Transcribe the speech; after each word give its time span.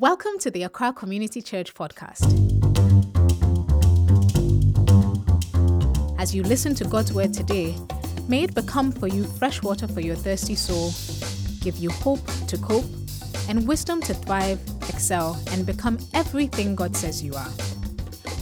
Welcome 0.00 0.38
to 0.38 0.50
the 0.50 0.62
Accra 0.62 0.94
Community 0.94 1.42
Church 1.42 1.74
podcast. 1.74 2.24
As 6.18 6.34
you 6.34 6.42
listen 6.42 6.74
to 6.76 6.84
God's 6.84 7.12
word 7.12 7.34
today, 7.34 7.76
may 8.26 8.44
it 8.44 8.54
become 8.54 8.92
for 8.92 9.08
you 9.08 9.24
fresh 9.24 9.62
water 9.62 9.86
for 9.86 10.00
your 10.00 10.16
thirsty 10.16 10.54
soul, 10.54 10.90
give 11.60 11.76
you 11.76 11.90
hope 11.90 12.26
to 12.46 12.56
cope, 12.56 12.86
and 13.46 13.68
wisdom 13.68 14.00
to 14.00 14.14
thrive, 14.14 14.58
excel, 14.88 15.38
and 15.50 15.66
become 15.66 15.98
everything 16.14 16.74
God 16.74 16.96
says 16.96 17.22
you 17.22 17.34
are. 17.34 17.50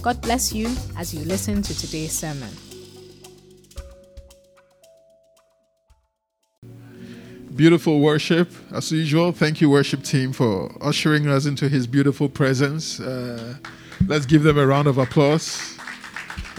God 0.01 0.23
bless 0.23 0.53
you 0.53 0.73
as 0.97 1.13
you 1.13 1.25
listen 1.25 1.61
to 1.63 1.77
today's 1.77 2.17
sermon. 2.17 2.51
Beautiful 7.59 7.99
worship, 7.99 8.53
as 8.73 8.93
usual. 8.93 9.33
Thank 9.33 9.61
you, 9.61 9.69
worship 9.69 10.05
team, 10.05 10.33
for 10.33 10.73
ushering 10.81 11.27
us 11.27 11.45
into 11.45 11.69
His 11.69 11.89
beautiful 11.89 12.29
presence. 12.29 13.01
Uh, 13.01 13.57
let's 14.07 14.27
give 14.27 14.45
them 14.45 14.57
a 14.57 14.65
round 14.65 14.87
of 14.87 14.97
applause. 14.97 15.77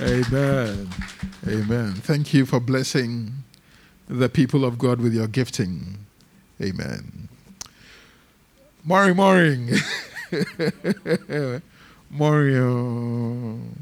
Amen. 0.02 0.90
Amen. 1.48 1.94
Thank 1.94 2.34
you 2.34 2.46
for 2.46 2.60
blessing 2.60 3.32
the 4.10 4.28
people 4.28 4.66
of 4.66 4.78
God 4.78 5.00
with 5.00 5.14
your 5.14 5.28
gifting. 5.28 6.00
Amen. 6.62 7.30
Morning, 8.84 9.16
morning. 9.16 9.70
morning. 12.10 13.76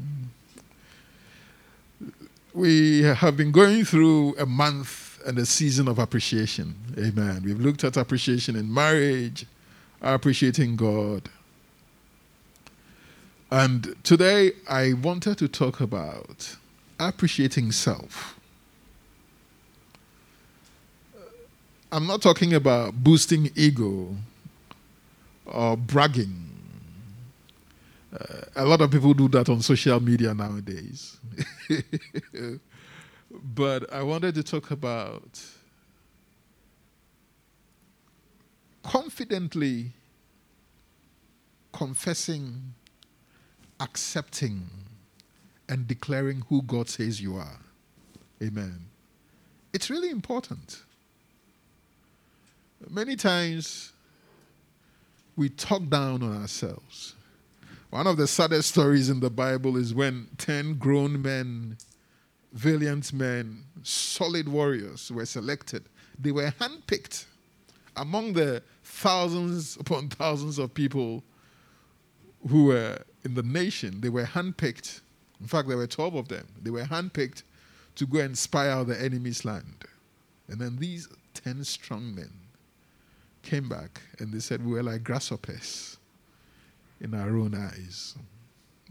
We 2.54 3.02
have 3.02 3.36
been 3.36 3.50
going 3.50 3.84
through 3.84 4.36
a 4.38 4.46
month 4.46 5.07
and 5.28 5.38
a 5.38 5.44
season 5.44 5.88
of 5.88 5.98
appreciation. 5.98 6.74
Amen. 6.96 7.42
We've 7.44 7.60
looked 7.60 7.84
at 7.84 7.98
appreciation 7.98 8.56
in 8.56 8.72
marriage, 8.72 9.44
appreciating 10.00 10.76
God. 10.76 11.28
And 13.50 13.94
today 14.02 14.52
I 14.70 14.94
wanted 14.94 15.36
to 15.38 15.46
talk 15.46 15.82
about 15.82 16.56
appreciating 16.98 17.72
self. 17.72 18.40
I'm 21.92 22.06
not 22.06 22.22
talking 22.22 22.54
about 22.54 22.94
boosting 22.94 23.50
ego 23.54 24.16
or 25.44 25.76
bragging. 25.76 26.48
Uh, 28.18 28.24
a 28.56 28.64
lot 28.64 28.80
of 28.80 28.90
people 28.90 29.12
do 29.12 29.28
that 29.28 29.50
on 29.50 29.60
social 29.60 30.00
media 30.00 30.32
nowadays. 30.32 31.18
But 33.42 33.92
I 33.92 34.02
wanted 34.02 34.34
to 34.34 34.42
talk 34.42 34.70
about 34.70 35.40
confidently 38.82 39.92
confessing, 41.72 42.74
accepting, 43.80 44.62
and 45.68 45.86
declaring 45.86 46.42
who 46.48 46.62
God 46.62 46.88
says 46.88 47.20
you 47.20 47.36
are. 47.36 47.60
Amen. 48.42 48.86
It's 49.72 49.90
really 49.90 50.10
important. 50.10 50.82
Many 52.88 53.16
times 53.16 53.92
we 55.36 55.48
talk 55.50 55.88
down 55.88 56.22
on 56.22 56.40
ourselves. 56.40 57.14
One 57.90 58.06
of 58.06 58.16
the 58.16 58.26
saddest 58.26 58.70
stories 58.70 59.08
in 59.08 59.20
the 59.20 59.30
Bible 59.30 59.76
is 59.76 59.94
when 59.94 60.28
10 60.38 60.74
grown 60.74 61.22
men 61.22 61.76
valiant 62.58 63.12
men, 63.12 63.62
solid 63.84 64.48
warriors 64.48 65.12
were 65.12 65.24
selected. 65.24 65.84
They 66.18 66.32
were 66.32 66.50
handpicked 66.60 67.26
among 67.96 68.32
the 68.32 68.62
thousands 68.82 69.76
upon 69.76 70.08
thousands 70.22 70.58
of 70.58 70.74
people 70.74 71.22
who 72.48 72.64
were 72.66 72.98
in 73.24 73.34
the 73.34 73.44
nation. 73.44 74.00
They 74.00 74.08
were 74.08 74.24
handpicked. 74.24 75.00
In 75.40 75.46
fact, 75.46 75.68
there 75.68 75.76
were 75.76 75.86
12 75.86 76.14
of 76.16 76.28
them. 76.28 76.48
They 76.60 76.70
were 76.70 76.82
handpicked 76.82 77.44
to 77.94 78.06
go 78.06 78.18
and 78.18 78.36
spy 78.36 78.68
out 78.68 78.88
the 78.88 79.00
enemy's 79.00 79.44
land. 79.44 79.84
And 80.48 80.60
then 80.60 80.76
these 80.78 81.08
10 81.34 81.62
strong 81.62 82.12
men 82.14 82.32
came 83.42 83.68
back 83.68 84.02
and 84.18 84.32
they 84.32 84.40
said, 84.40 84.64
We 84.66 84.72
were 84.72 84.82
like 84.82 85.04
grasshoppers 85.04 85.96
in 87.00 87.14
our 87.14 87.36
own 87.36 87.54
eyes. 87.54 88.16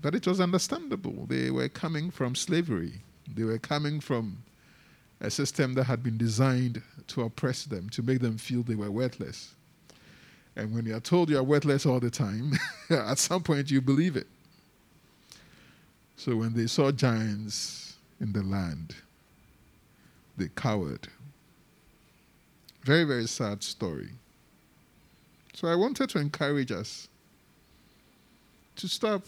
But 0.01 0.15
it 0.15 0.25
was 0.25 0.39
understandable. 0.39 1.25
They 1.27 1.51
were 1.51 1.67
coming 1.67 2.11
from 2.11 2.33
slavery. 2.35 3.01
They 3.35 3.43
were 3.43 3.59
coming 3.59 3.99
from 3.99 4.37
a 5.19 5.29
system 5.29 5.73
that 5.73 5.85
had 5.85 6.03
been 6.03 6.17
designed 6.17 6.81
to 7.07 7.23
oppress 7.23 7.65
them, 7.65 7.89
to 7.89 8.01
make 8.03 8.21
them 8.21 8.37
feel 8.37 8.63
they 8.63 8.75
were 8.75 8.91
worthless. 8.91 9.55
And 10.55 10.73
when 10.73 10.85
you 10.85 10.95
are 10.95 10.99
told 10.99 11.29
you 11.29 11.37
are 11.37 11.43
worthless 11.43 11.85
all 11.85 11.99
the 11.99 12.09
time, 12.09 12.53
at 12.89 13.19
some 13.19 13.43
point 13.43 13.69
you 13.69 13.81
believe 13.81 14.15
it. 14.15 14.27
So 16.15 16.35
when 16.35 16.53
they 16.53 16.65
saw 16.65 16.91
giants 16.91 17.95
in 18.19 18.33
the 18.33 18.41
land, 18.41 18.95
they 20.35 20.49
cowered. 20.55 21.07
Very, 22.83 23.03
very 23.03 23.27
sad 23.27 23.63
story. 23.63 24.09
So 25.53 25.67
I 25.67 25.75
wanted 25.75 26.09
to 26.09 26.19
encourage 26.19 26.71
us 26.71 27.07
to 28.77 28.87
stop. 28.87 29.23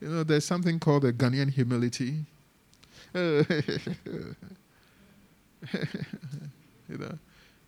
You 0.00 0.08
know, 0.08 0.22
there's 0.22 0.44
something 0.44 0.78
called 0.78 1.02
the 1.02 1.12
Ghanaian 1.12 1.50
humility. 1.50 2.24
you 3.14 4.34
know, 6.88 7.18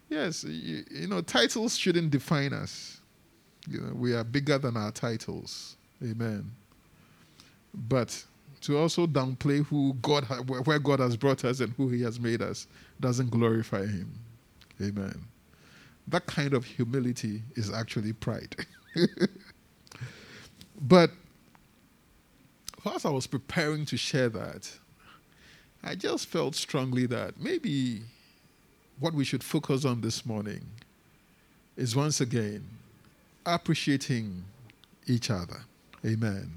yes, 0.08 0.44
you, 0.44 0.84
you, 0.90 1.08
know, 1.08 1.20
titles 1.20 1.76
shouldn't 1.76 2.10
define 2.10 2.52
us. 2.52 3.00
You 3.68 3.80
know, 3.80 3.92
we 3.94 4.14
are 4.14 4.24
bigger 4.24 4.58
than 4.58 4.76
our 4.76 4.92
titles. 4.92 5.76
Amen. 6.02 6.50
But 7.74 8.24
to 8.62 8.78
also 8.78 9.06
downplay 9.06 9.64
who 9.66 9.94
God, 10.02 10.24
where 10.66 10.78
God 10.78 11.00
has 11.00 11.16
brought 11.16 11.44
us 11.44 11.60
and 11.60 11.72
who 11.72 11.88
He 11.88 12.02
has 12.02 12.20
made 12.20 12.42
us, 12.42 12.66
doesn't 13.00 13.30
glorify 13.30 13.86
Him. 13.86 14.12
Amen. 14.80 15.24
That 16.08 16.26
kind 16.26 16.54
of 16.54 16.64
humility 16.64 17.42
is 17.54 17.72
actually 17.72 18.12
pride. 18.12 18.54
but 20.80 21.10
whilst 22.84 23.06
I 23.06 23.10
was 23.10 23.26
preparing 23.26 23.86
to 23.86 23.96
share 23.96 24.28
that, 24.30 24.70
I 25.84 25.94
just 25.94 26.26
felt 26.26 26.54
strongly 26.54 27.06
that 27.06 27.40
maybe 27.40 28.02
what 29.00 29.14
we 29.14 29.24
should 29.24 29.42
focus 29.42 29.84
on 29.84 30.00
this 30.00 30.24
morning 30.24 30.64
is 31.76 31.96
once 31.96 32.20
again 32.20 32.64
appreciating 33.44 34.44
each 35.06 35.30
other. 35.30 35.62
Amen. 36.06 36.50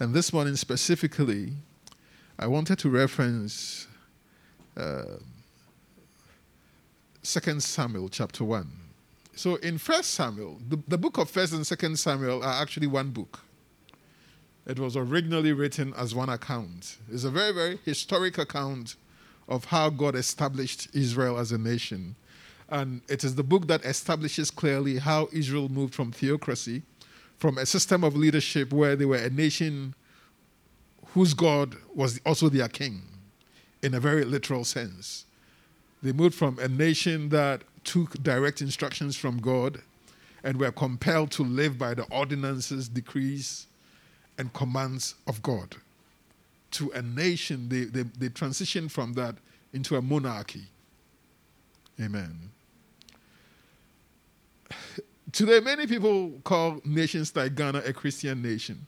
And 0.00 0.12
this 0.12 0.32
morning 0.32 0.56
specifically, 0.56 1.52
I 2.38 2.46
wanted 2.46 2.78
to 2.80 2.90
reference 2.90 3.86
uh, 4.76 5.18
2 7.22 7.60
Samuel 7.60 8.08
chapter 8.08 8.44
1. 8.44 8.70
So 9.36 9.56
in 9.56 9.78
1 9.78 10.02
Samuel, 10.02 10.58
the, 10.68 10.78
the 10.88 10.98
book 10.98 11.18
of 11.18 11.34
1 11.34 11.48
and 11.52 11.64
2 11.64 11.96
Samuel 11.96 12.42
are 12.42 12.62
actually 12.62 12.88
one 12.88 13.10
book. 13.10 13.40
It 14.66 14.80
was 14.80 14.96
originally 14.96 15.52
written 15.52 15.94
as 15.94 16.14
one 16.14 16.28
account. 16.28 16.98
It's 17.10 17.22
a 17.22 17.30
very, 17.30 17.52
very 17.52 17.78
historic 17.84 18.36
account 18.36 18.96
of 19.48 19.66
how 19.66 19.90
God 19.90 20.16
established 20.16 20.88
Israel 20.92 21.38
as 21.38 21.52
a 21.52 21.58
nation. 21.58 22.16
And 22.68 23.00
it 23.08 23.22
is 23.22 23.36
the 23.36 23.44
book 23.44 23.68
that 23.68 23.84
establishes 23.84 24.50
clearly 24.50 24.98
how 24.98 25.28
Israel 25.32 25.68
moved 25.68 25.94
from 25.94 26.10
theocracy, 26.10 26.82
from 27.38 27.58
a 27.58 27.66
system 27.66 28.02
of 28.02 28.16
leadership 28.16 28.72
where 28.72 28.96
they 28.96 29.04
were 29.04 29.18
a 29.18 29.30
nation 29.30 29.94
whose 31.08 31.32
God 31.32 31.76
was 31.94 32.20
also 32.26 32.48
their 32.48 32.68
king, 32.68 33.02
in 33.82 33.94
a 33.94 34.00
very 34.00 34.24
literal 34.24 34.64
sense. 34.64 35.26
They 36.02 36.12
moved 36.12 36.34
from 36.34 36.58
a 36.58 36.66
nation 36.66 37.28
that 37.28 37.62
took 37.84 38.20
direct 38.20 38.60
instructions 38.60 39.16
from 39.16 39.38
God 39.38 39.80
and 40.42 40.58
were 40.58 40.72
compelled 40.72 41.30
to 41.32 41.44
live 41.44 41.78
by 41.78 41.94
the 41.94 42.02
ordinances, 42.04 42.88
decrees, 42.88 43.66
and 44.38 44.52
commands 44.52 45.14
of 45.26 45.42
God. 45.42 45.76
To 46.72 46.90
a 46.92 47.02
nation, 47.02 47.68
they, 47.68 47.84
they, 47.84 48.02
they 48.02 48.28
transition 48.28 48.88
from 48.88 49.14
that 49.14 49.36
into 49.72 49.96
a 49.96 50.02
monarchy. 50.02 50.64
Amen. 52.00 52.50
Today, 55.32 55.60
many 55.60 55.86
people 55.86 56.32
call 56.44 56.80
nations 56.84 57.34
like 57.34 57.54
Ghana 57.54 57.82
a 57.84 57.92
Christian 57.92 58.42
nation. 58.42 58.86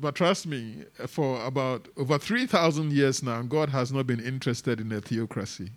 But 0.00 0.14
trust 0.14 0.46
me, 0.46 0.84
for 1.06 1.44
about 1.44 1.88
over 1.96 2.18
3,000 2.18 2.92
years 2.92 3.22
now, 3.22 3.42
God 3.42 3.68
has 3.70 3.92
not 3.92 4.06
been 4.06 4.20
interested 4.20 4.80
in 4.80 4.92
a 4.92 5.00
theocracy. 5.00 5.70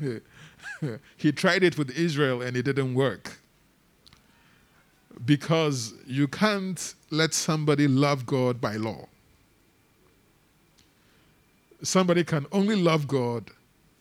he 1.16 1.32
tried 1.32 1.62
it 1.62 1.78
with 1.78 1.90
Israel 1.90 2.42
and 2.42 2.56
it 2.56 2.64
didn't 2.64 2.94
work 2.94 3.38
because 5.24 5.94
you 6.06 6.28
can't 6.28 6.94
let 7.10 7.34
somebody 7.34 7.88
love 7.88 8.26
God 8.26 8.60
by 8.60 8.76
law. 8.76 9.06
Somebody 11.82 12.24
can 12.24 12.46
only 12.52 12.76
love 12.76 13.06
God 13.06 13.50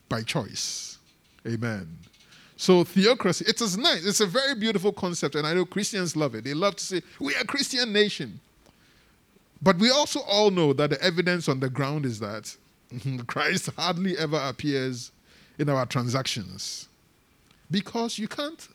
by 0.09 0.21
choice. 0.23 0.97
Amen. 1.45 1.97
So 2.55 2.83
theocracy, 2.83 3.45
it 3.47 3.61
is 3.61 3.77
nice. 3.77 4.05
It's 4.05 4.19
a 4.19 4.25
very 4.25 4.55
beautiful 4.55 4.91
concept, 4.91 5.35
and 5.35 5.45
I 5.45 5.53
know 5.53 5.63
Christians 5.63 6.15
love 6.15 6.33
it. 6.33 6.43
They 6.43 6.55
love 6.55 6.75
to 6.77 6.83
say, 6.83 7.01
we 7.19 7.35
are 7.35 7.41
a 7.41 7.45
Christian 7.45 7.93
nation. 7.93 8.39
But 9.61 9.77
we 9.77 9.91
also 9.91 10.21
all 10.21 10.49
know 10.49 10.73
that 10.73 10.89
the 10.89 11.01
evidence 11.01 11.47
on 11.47 11.59
the 11.59 11.69
ground 11.69 12.05
is 12.05 12.19
that 12.19 12.55
Christ 13.27 13.69
hardly 13.77 14.17
ever 14.17 14.37
appears 14.37 15.11
in 15.59 15.69
our 15.69 15.85
transactions. 15.85 16.87
Because 17.69 18.17
you 18.17 18.27
can't 18.27 18.67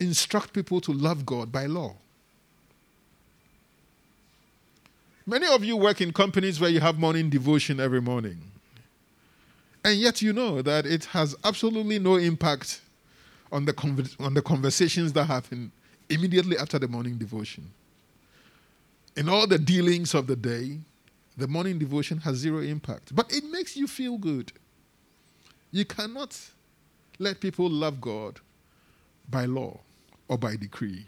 instruct 0.00 0.52
people 0.52 0.80
to 0.82 0.92
love 0.92 1.24
God 1.24 1.50
by 1.50 1.66
law. 1.66 1.94
Many 5.26 5.46
of 5.46 5.64
you 5.64 5.76
work 5.76 6.00
in 6.00 6.12
companies 6.12 6.60
where 6.60 6.70
you 6.70 6.80
have 6.80 6.98
morning 6.98 7.28
devotion 7.30 7.80
every 7.80 8.00
morning. 8.00 8.38
And 9.84 9.98
yet 9.98 10.22
you 10.22 10.32
know 10.32 10.62
that 10.62 10.86
it 10.86 11.06
has 11.06 11.34
absolutely 11.44 11.98
no 11.98 12.16
impact 12.16 12.80
on 13.50 13.64
the, 13.64 13.72
conver- 13.72 14.14
on 14.20 14.34
the 14.34 14.42
conversations 14.42 15.12
that 15.14 15.24
happen 15.24 15.72
immediately 16.08 16.56
after 16.58 16.78
the 16.78 16.88
morning 16.88 17.16
devotion. 17.16 17.70
In 19.16 19.28
all 19.28 19.46
the 19.46 19.58
dealings 19.58 20.14
of 20.14 20.26
the 20.26 20.36
day, 20.36 20.78
the 21.36 21.48
morning 21.48 21.78
devotion 21.78 22.18
has 22.18 22.36
zero 22.36 22.60
impact. 22.60 23.14
But 23.14 23.32
it 23.32 23.44
makes 23.50 23.76
you 23.76 23.86
feel 23.86 24.18
good. 24.18 24.52
You 25.72 25.84
cannot 25.84 26.38
let 27.18 27.40
people 27.40 27.68
love 27.68 28.00
God 28.00 28.40
by 29.28 29.46
law 29.46 29.80
or 30.28 30.38
by 30.38 30.56
decree. 30.56 31.06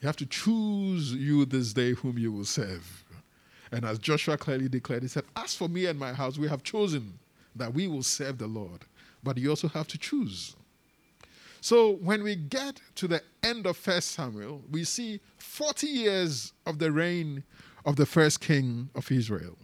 You 0.00 0.06
have 0.06 0.16
to 0.16 0.26
choose 0.26 1.12
you 1.12 1.44
this 1.44 1.72
day 1.72 1.92
whom 1.92 2.18
you 2.18 2.32
will 2.32 2.44
serve. 2.44 3.04
And 3.72 3.84
as 3.84 3.98
Joshua 3.98 4.36
clearly 4.36 4.68
declared, 4.68 5.02
he 5.02 5.08
said, 5.08 5.24
As 5.36 5.54
for 5.54 5.68
me 5.68 5.86
and 5.86 5.98
my 5.98 6.12
house, 6.12 6.38
we 6.38 6.48
have 6.48 6.62
chosen 6.62 7.18
that 7.54 7.74
we 7.74 7.86
will 7.86 8.02
serve 8.02 8.38
the 8.38 8.46
Lord. 8.46 8.84
But 9.22 9.36
you 9.38 9.50
also 9.50 9.68
have 9.68 9.86
to 9.88 9.98
choose. 9.98 10.56
So 11.60 11.92
when 11.96 12.22
we 12.22 12.36
get 12.36 12.80
to 12.96 13.06
the 13.06 13.22
end 13.42 13.66
of 13.66 13.76
First 13.76 14.12
Samuel, 14.12 14.62
we 14.70 14.84
see 14.84 15.20
40 15.38 15.86
years 15.86 16.52
of 16.66 16.78
the 16.78 16.90
reign 16.90 17.44
of 17.84 17.96
the 17.96 18.06
first 18.06 18.40
king 18.40 18.88
of 18.94 19.10
Israel. 19.12 19.56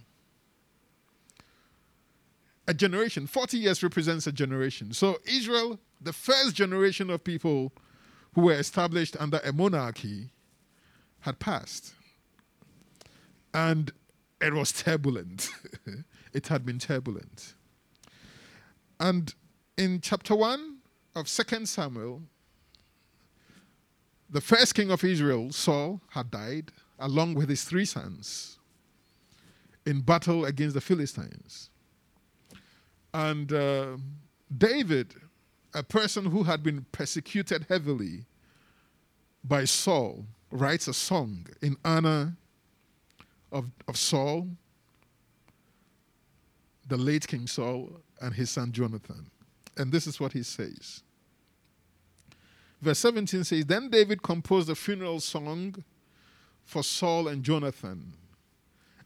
A 2.69 2.75
generation, 2.75 3.27
40 3.27 3.59
years 3.59 3.83
represents 3.83 4.27
a 4.27 4.33
generation. 4.33 4.93
So 4.93 5.19
Israel, 5.25 5.79
the 6.01 6.13
first 6.13 6.55
generation 6.55 7.11
of 7.11 7.23
people 7.23 7.73
who 8.35 8.43
were 8.43 8.55
established 8.55 9.17
under 9.21 9.41
a 9.45 9.53
monarchy 9.53 10.31
had 11.21 11.39
passed. 11.39 11.95
And 13.55 13.93
it 14.41 14.53
was 14.53 14.73
turbulent. 14.73 15.49
it 16.33 16.49
had 16.49 16.67
been 16.67 16.79
turbulent. 16.79 17.55
And 18.99 19.33
in 19.77 20.01
chapter 20.01 20.35
1 20.35 20.79
of 21.15 21.29
2 21.29 21.67
Samuel, 21.67 22.23
the 24.29 24.41
first 24.41 24.75
king 24.75 24.91
of 24.91 25.05
Israel, 25.05 25.53
Saul, 25.53 26.01
had 26.11 26.31
died 26.31 26.73
along 26.99 27.35
with 27.35 27.49
his 27.49 27.65
three 27.65 27.85
sons 27.85 28.59
in 29.85 30.01
battle 30.01 30.45
against 30.45 30.75
the 30.75 30.81
Philistines. 30.81 31.71
And 33.17 33.51
uh, 33.51 33.97
David 34.59 35.15
a 35.73 35.83
person 35.83 36.27
who 36.27 36.43
had 36.43 36.63
been 36.63 36.85
persecuted 36.93 37.65
heavily 37.67 38.27
by 39.43 39.65
Saul 39.65 40.27
writes 40.51 40.87
a 40.87 40.93
song 40.93 41.47
in 41.63 41.79
honor 41.83 42.37
of, 43.51 43.71
of 43.89 43.97
Saul, 43.97 44.49
the 46.87 46.99
late 46.99 47.27
King 47.27 47.47
Saul, 47.47 47.91
and 48.21 48.35
his 48.35 48.51
son 48.51 48.71
Jonathan. 48.71 49.31
And 49.79 49.91
this 49.91 50.07
is 50.07 50.21
what 50.21 50.35
he 50.35 50.43
says. 50.43 51.03
Verse 52.83 52.99
17 52.99 53.45
says 53.45 53.65
Then 53.65 53.89
David 53.89 54.23
composed 54.23 54.69
a 54.69 54.75
funeral 54.75 55.21
song 55.21 55.83
for 56.65 56.83
Saul 56.83 57.29
and 57.29 57.43
Jonathan, 57.43 58.13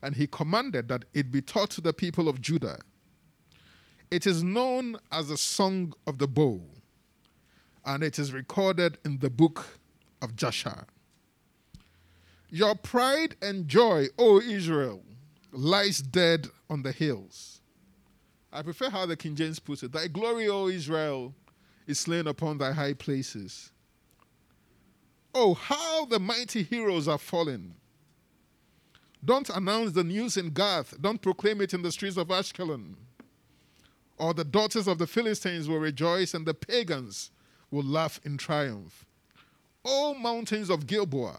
and 0.03 0.17
he 0.17 0.27
commanded 0.27 0.89
that 0.89 1.05
it 1.15 1.31
be 1.31 1.43
taught 1.43 1.71
to 1.71 1.81
the 1.81 1.93
people 1.93 2.29
of 2.29 2.41
Judah 2.41 2.81
it 4.11 4.27
is 4.27 4.43
known 4.43 4.97
as 5.13 5.29
the 5.29 5.37
Song 5.37 5.95
of 6.07 6.19
the 6.19 6.27
Bow, 6.27 6.61
and 7.85 8.03
it 8.03 8.19
is 8.19 8.33
recorded 8.33 8.99
in 9.05 9.19
the 9.19 9.31
book 9.31 9.79
of 10.21 10.35
Jasher. 10.35 10.85
Your 12.51 12.75
pride 12.75 13.37
and 13.41 13.69
joy, 13.69 14.07
O 14.19 14.41
Israel, 14.41 15.03
lies 15.53 15.99
dead 16.01 16.49
on 16.69 16.83
the 16.83 16.91
hills. 16.91 17.61
I 18.53 18.63
prefer 18.63 18.91
how 18.91 19.07
the 19.07 19.17
King 19.17 19.37
James 19.37 19.61
puts 19.61 19.85
it 19.85 19.93
Thy 19.93 20.09
glory, 20.09 20.49
O 20.49 20.67
Israel, 20.67 21.33
is 21.87 22.01
slain 22.01 22.27
upon 22.27 22.59
thy 22.59 22.73
high 22.73 22.95
places. 22.95 23.71
Oh, 25.33 25.55
how 25.55 26.07
the 26.07 26.19
mighty 26.19 26.65
heroes 26.65 27.07
are 27.07 27.19
fallen. 27.19 27.75
Don't 29.25 29.49
announce 29.51 29.93
the 29.93 30.03
news 30.03 30.37
in 30.37 30.51
Gath. 30.51 31.01
Don't 31.01 31.23
proclaim 31.23 31.61
it 31.61 31.73
in 31.73 31.83
the 31.83 31.93
streets 31.93 32.17
of 32.17 32.29
Ashkelon 32.29 32.97
or 34.21 34.35
the 34.35 34.45
daughters 34.45 34.87
of 34.87 34.99
the 34.99 35.07
Philistines 35.07 35.67
will 35.67 35.79
rejoice, 35.79 36.35
and 36.35 36.45
the 36.45 36.53
pagans 36.53 37.31
will 37.71 37.83
laugh 37.83 38.21
in 38.23 38.37
triumph. 38.37 39.07
O 39.83 40.13
mountains 40.13 40.69
of 40.69 40.87
Gilboa, 40.87 41.39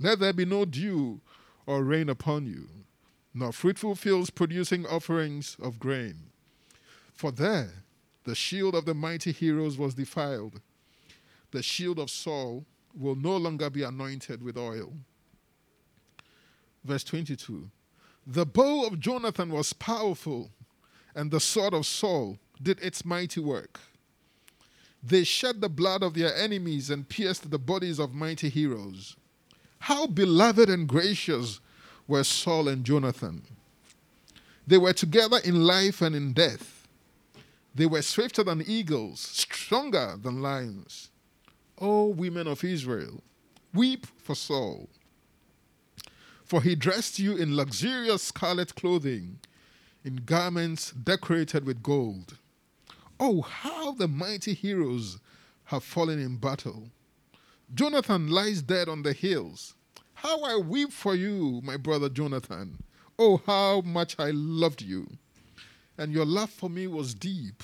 let 0.00 0.18
there 0.18 0.32
be 0.32 0.46
no 0.46 0.64
dew 0.64 1.20
or 1.66 1.84
rain 1.84 2.08
upon 2.08 2.46
you, 2.46 2.66
nor 3.34 3.52
fruitful 3.52 3.94
fields 3.94 4.30
producing 4.30 4.86
offerings 4.86 5.58
of 5.60 5.78
grain. 5.78 6.30
For 7.12 7.30
there 7.30 7.84
the 8.24 8.34
shield 8.34 8.74
of 8.74 8.86
the 8.86 8.94
mighty 8.94 9.30
heroes 9.30 9.76
was 9.76 9.94
defiled. 9.94 10.62
The 11.50 11.62
shield 11.62 11.98
of 11.98 12.08
Saul 12.10 12.64
will 12.98 13.16
no 13.16 13.36
longer 13.36 13.68
be 13.68 13.82
anointed 13.82 14.42
with 14.42 14.56
oil. 14.56 14.94
Verse 16.84 17.04
22 17.04 17.70
The 18.26 18.46
bow 18.46 18.86
of 18.86 18.98
Jonathan 18.98 19.50
was 19.50 19.74
powerful 19.74 20.52
and 21.14 21.30
the 21.30 21.40
sword 21.40 21.74
of 21.74 21.86
Saul 21.86 22.38
did 22.62 22.80
its 22.80 23.04
mighty 23.04 23.40
work. 23.40 23.80
They 25.02 25.24
shed 25.24 25.60
the 25.60 25.68
blood 25.68 26.02
of 26.02 26.14
their 26.14 26.34
enemies 26.34 26.90
and 26.90 27.08
pierced 27.08 27.50
the 27.50 27.58
bodies 27.58 27.98
of 27.98 28.14
mighty 28.14 28.48
heroes. 28.48 29.16
How 29.80 30.06
beloved 30.06 30.68
and 30.68 30.88
gracious 30.88 31.60
were 32.06 32.24
Saul 32.24 32.68
and 32.68 32.84
Jonathan. 32.84 33.42
They 34.66 34.78
were 34.78 34.92
together 34.92 35.38
in 35.44 35.64
life 35.64 36.02
and 36.02 36.14
in 36.16 36.32
death. 36.32 36.86
They 37.74 37.86
were 37.86 38.02
swifter 38.02 38.42
than 38.42 38.62
eagles, 38.66 39.20
stronger 39.20 40.18
than 40.20 40.42
lions. 40.42 41.10
O 41.78 42.06
women 42.06 42.48
of 42.48 42.64
Israel, 42.64 43.22
weep 43.72 44.06
for 44.18 44.34
Saul. 44.34 44.88
For 46.44 46.60
he 46.60 46.74
dressed 46.74 47.18
you 47.18 47.36
in 47.36 47.56
luxurious 47.56 48.24
scarlet 48.24 48.74
clothing 48.74 49.38
in 50.04 50.16
garments 50.16 50.92
decorated 50.92 51.64
with 51.64 51.82
gold. 51.82 52.38
Oh, 53.20 53.42
how 53.42 53.92
the 53.92 54.08
mighty 54.08 54.54
heroes 54.54 55.18
have 55.64 55.84
fallen 55.84 56.18
in 56.18 56.36
battle. 56.36 56.88
Jonathan 57.74 58.28
lies 58.28 58.62
dead 58.62 58.88
on 58.88 59.02
the 59.02 59.12
hills. 59.12 59.74
How 60.14 60.42
I 60.42 60.56
weep 60.56 60.92
for 60.92 61.14
you, 61.14 61.60
my 61.62 61.76
brother 61.76 62.08
Jonathan. 62.08 62.82
Oh, 63.18 63.42
how 63.44 63.82
much 63.82 64.18
I 64.18 64.30
loved 64.30 64.82
you. 64.82 65.06
And 65.98 66.12
your 66.12 66.24
love 66.24 66.50
for 66.50 66.70
me 66.70 66.86
was 66.86 67.14
deep, 67.14 67.62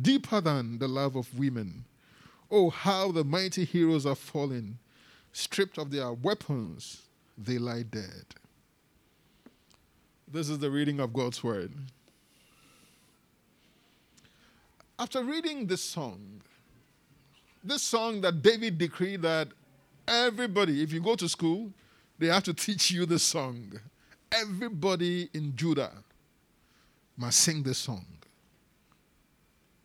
deeper 0.00 0.40
than 0.40 0.78
the 0.78 0.88
love 0.88 1.16
of 1.16 1.38
women. 1.38 1.84
Oh, 2.50 2.70
how 2.70 3.10
the 3.10 3.24
mighty 3.24 3.64
heroes 3.64 4.06
are 4.06 4.14
fallen. 4.14 4.78
Stripped 5.32 5.78
of 5.78 5.90
their 5.90 6.12
weapons, 6.12 7.02
they 7.36 7.58
lie 7.58 7.82
dead. 7.82 8.24
This 10.30 10.50
is 10.50 10.58
the 10.58 10.70
reading 10.70 11.00
of 11.00 11.14
God's 11.14 11.42
word. 11.42 11.72
After 14.98 15.24
reading 15.24 15.66
this 15.66 15.82
song, 15.82 16.42
this 17.64 17.82
song 17.82 18.20
that 18.20 18.42
David 18.42 18.76
decreed 18.76 19.22
that 19.22 19.48
everybody, 20.06 20.82
if 20.82 20.92
you 20.92 21.00
go 21.00 21.14
to 21.14 21.28
school, 21.30 21.72
they 22.18 22.26
have 22.26 22.42
to 22.44 22.52
teach 22.52 22.90
you 22.90 23.06
this 23.06 23.22
song. 23.22 23.72
Everybody 24.30 25.30
in 25.32 25.56
Judah 25.56 25.92
must 27.16 27.40
sing 27.40 27.62
this 27.62 27.78
song. 27.78 28.04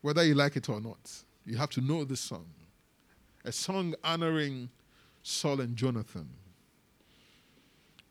Whether 0.02 0.26
you 0.26 0.36
like 0.36 0.58
it 0.58 0.68
or 0.68 0.82
not, 0.82 1.10
you 1.46 1.56
have 1.56 1.70
to 1.72 1.82
know 1.82 2.04
this 2.04 2.20
song. 2.20 2.48
A 3.46 3.52
song 3.54 3.96
honoring 4.04 4.70
Saul 5.22 5.62
and 5.62 5.78
Jonathan. 5.78 6.28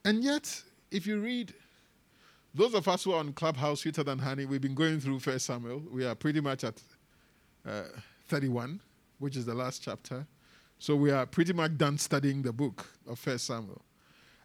And 0.05 0.25
yet, 0.25 0.63
if 0.91 1.07
you 1.07 1.21
read 1.21 1.53
those 2.55 2.75
of 2.75 2.87
us 2.89 3.05
who 3.05 3.13
are 3.13 3.21
on 3.21 3.33
Clubhouse, 3.33 3.81
Sweeter 3.81 4.03
Than 4.03 4.19
Honey, 4.19 4.45
we've 4.45 4.61
been 4.61 4.75
going 4.75 5.01
through 5.01 5.21
First 5.21 5.47
Samuel. 5.47 5.83
We 5.91 6.05
are 6.05 6.15
pretty 6.15 6.41
much 6.41 6.65
at 6.65 6.81
uh, 7.67 7.85
31, 8.29 8.81
which 9.19 9.37
is 9.37 9.47
the 9.47 9.55
last 9.55 9.83
chapter. 9.83 10.27
So 10.79 10.97
we 10.97 11.11
are 11.11 11.27
pretty 11.27 11.53
much 11.53 11.77
done 11.77 11.99
studying 11.99 12.43
the 12.43 12.53
book 12.53 12.87
of 13.09 13.19
First 13.19 13.47
Samuel. 13.47 13.83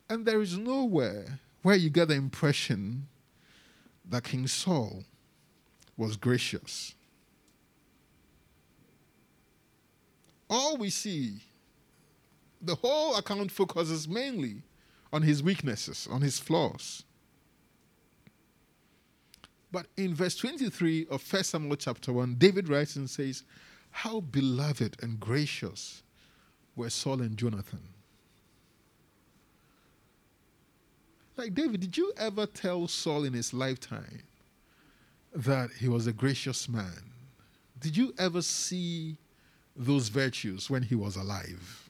And 0.10 0.26
there 0.26 0.42
is 0.42 0.58
nowhere 0.58 1.40
where 1.64 1.76
you 1.76 1.90
get 1.90 2.08
the 2.10 2.16
impression 2.16 3.08
that 4.10 4.24
King 4.24 4.48
Saul 4.48 5.04
was 5.98 6.16
gracious. 6.16 6.94
all 10.50 10.78
we 10.78 10.90
see, 10.90 11.42
the 12.62 12.76
whole 12.76 13.16
account 13.16 13.52
focuses 13.52 14.08
mainly 14.08 14.64
on 15.12 15.22
his 15.22 15.44
weaknesses, 15.44 16.08
on 16.10 16.22
his 16.22 16.40
flaws. 16.40 17.04
But 19.72 19.88
in 19.98 20.14
verse 20.16 20.36
23 20.38 21.08
of 21.10 21.22
1 21.34 21.44
Samuel 21.44 21.76
chapter 21.76 22.14
1, 22.14 22.36
David 22.38 22.70
writes 22.70 22.96
and 22.96 23.10
says, 23.10 23.44
How 23.92 24.22
beloved 24.22 24.98
and 25.02 25.20
gracious 25.20 26.04
were 26.76 26.90
Saul 26.90 27.22
and 27.22 27.36
Jonathan. 27.36 27.82
Like, 31.36 31.54
David, 31.54 31.82
did 31.82 31.98
you 31.98 32.14
ever 32.18 32.46
tell 32.46 32.88
Saul 32.88 33.26
in 33.26 33.34
his 33.34 33.54
lifetime 33.54 34.24
that 35.36 35.70
he 35.72 35.88
was 35.88 36.08
a 36.08 36.14
gracious 36.14 36.68
man? 36.68 37.04
Did 37.80 37.96
you 37.96 38.14
ever 38.18 38.42
see 38.42 39.18
those 39.76 40.08
virtues 40.08 40.70
when 40.70 40.82
he 40.82 40.96
was 40.96 41.16
alive? 41.16 41.90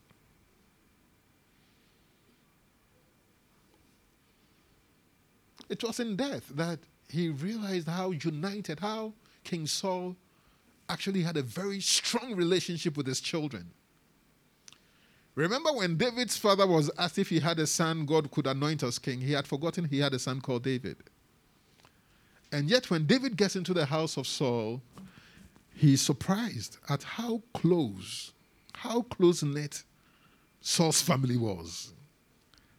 It 5.69 5.83
was 5.83 5.99
in 5.99 6.15
death 6.15 6.49
that 6.55 6.79
he 7.09 7.29
realized 7.29 7.87
how 7.87 8.11
united, 8.11 8.79
how 8.79 9.13
King 9.43 9.67
Saul 9.67 10.15
actually 10.89 11.21
had 11.21 11.37
a 11.37 11.41
very 11.41 11.79
strong 11.79 12.35
relationship 12.35 12.97
with 12.97 13.07
his 13.07 13.19
children. 13.19 13.71
Remember 15.35 15.71
when 15.71 15.97
David's 15.97 16.35
father 16.35 16.65
was 16.65 16.89
asked 16.97 17.19
if 17.19 17.29
he 17.29 17.39
had 17.39 17.59
a 17.59 17.67
son 17.67 18.05
God 18.05 18.31
could 18.31 18.47
anoint 18.47 18.81
as 18.81 18.97
king, 18.97 19.21
he 19.21 19.33
had 19.33 19.45
forgotten 19.45 19.85
he 19.85 19.99
had 19.99 20.13
a 20.13 20.19
son 20.19 20.41
called 20.41 20.63
David. 20.63 20.97
And 22.51 22.69
yet, 22.69 22.89
when 22.89 23.05
David 23.05 23.37
gets 23.37 23.55
into 23.55 23.73
the 23.73 23.85
house 23.85 24.17
of 24.17 24.25
Saul, 24.25 24.81
he's 25.75 26.01
surprised 26.01 26.77
at 26.89 27.03
how 27.03 27.43
close, 27.53 28.31
how 28.73 29.01
close 29.03 29.43
knit 29.43 29.83
Saul's 30.61 31.01
family 31.01 31.37
was. 31.37 31.93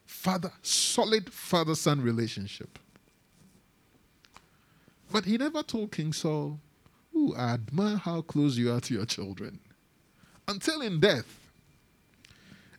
Father, 0.06 0.50
solid 0.62 1.32
father 1.32 1.75
son 1.75 2.00
relationship. 2.00 2.78
But 5.11 5.25
he 5.25 5.38
never 5.38 5.62
told 5.62 5.93
King 5.93 6.12
Saul, 6.12 6.61
Ooh, 7.17 7.35
I 7.37 7.55
admire 7.55 7.97
how 7.97 8.21
close 8.21 8.57
you 8.57 8.73
are 8.73 8.81
to 8.81 8.95
your 8.95 9.07
children. 9.07 9.59
Until 10.47 10.81
in 10.81 11.00
death, 11.00 11.41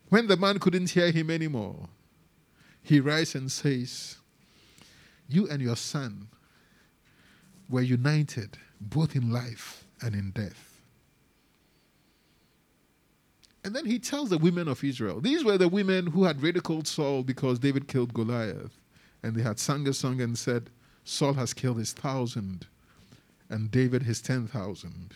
when 0.09 0.27
the 0.27 0.37
man 0.37 0.59
couldn't 0.59 0.89
hear 0.89 1.11
him 1.11 1.29
anymore, 1.29 1.87
he 2.81 2.99
writes 2.99 3.35
and 3.35 3.51
says, 3.51 4.17
You 5.27 5.47
and 5.47 5.61
your 5.61 5.75
son 5.75 6.27
were 7.69 7.81
united 7.81 8.57
both 8.81 9.15
in 9.15 9.31
life 9.31 9.85
and 10.01 10.15
in 10.15 10.31
death. 10.31 10.81
And 13.63 13.75
then 13.75 13.85
he 13.85 13.99
tells 13.99 14.29
the 14.29 14.37
women 14.37 14.67
of 14.67 14.83
Israel, 14.83 15.19
these 15.19 15.43
were 15.43 15.57
the 15.57 15.67
women 15.67 16.07
who 16.07 16.23
had 16.23 16.41
ridiculed 16.41 16.87
Saul 16.87 17.23
because 17.23 17.59
David 17.59 17.87
killed 17.87 18.13
Goliath. 18.13 18.79
And 19.21 19.35
they 19.35 19.41
had 19.41 19.59
sung 19.59 19.85
a 19.87 19.93
song 19.93 20.21
and 20.21 20.37
said, 20.37 20.69
Saul 21.09 21.33
has 21.33 21.55
killed 21.55 21.79
his 21.79 21.91
thousand 21.91 22.67
and 23.49 23.71
David 23.71 24.03
his 24.03 24.21
ten 24.21 24.47
thousand. 24.47 25.15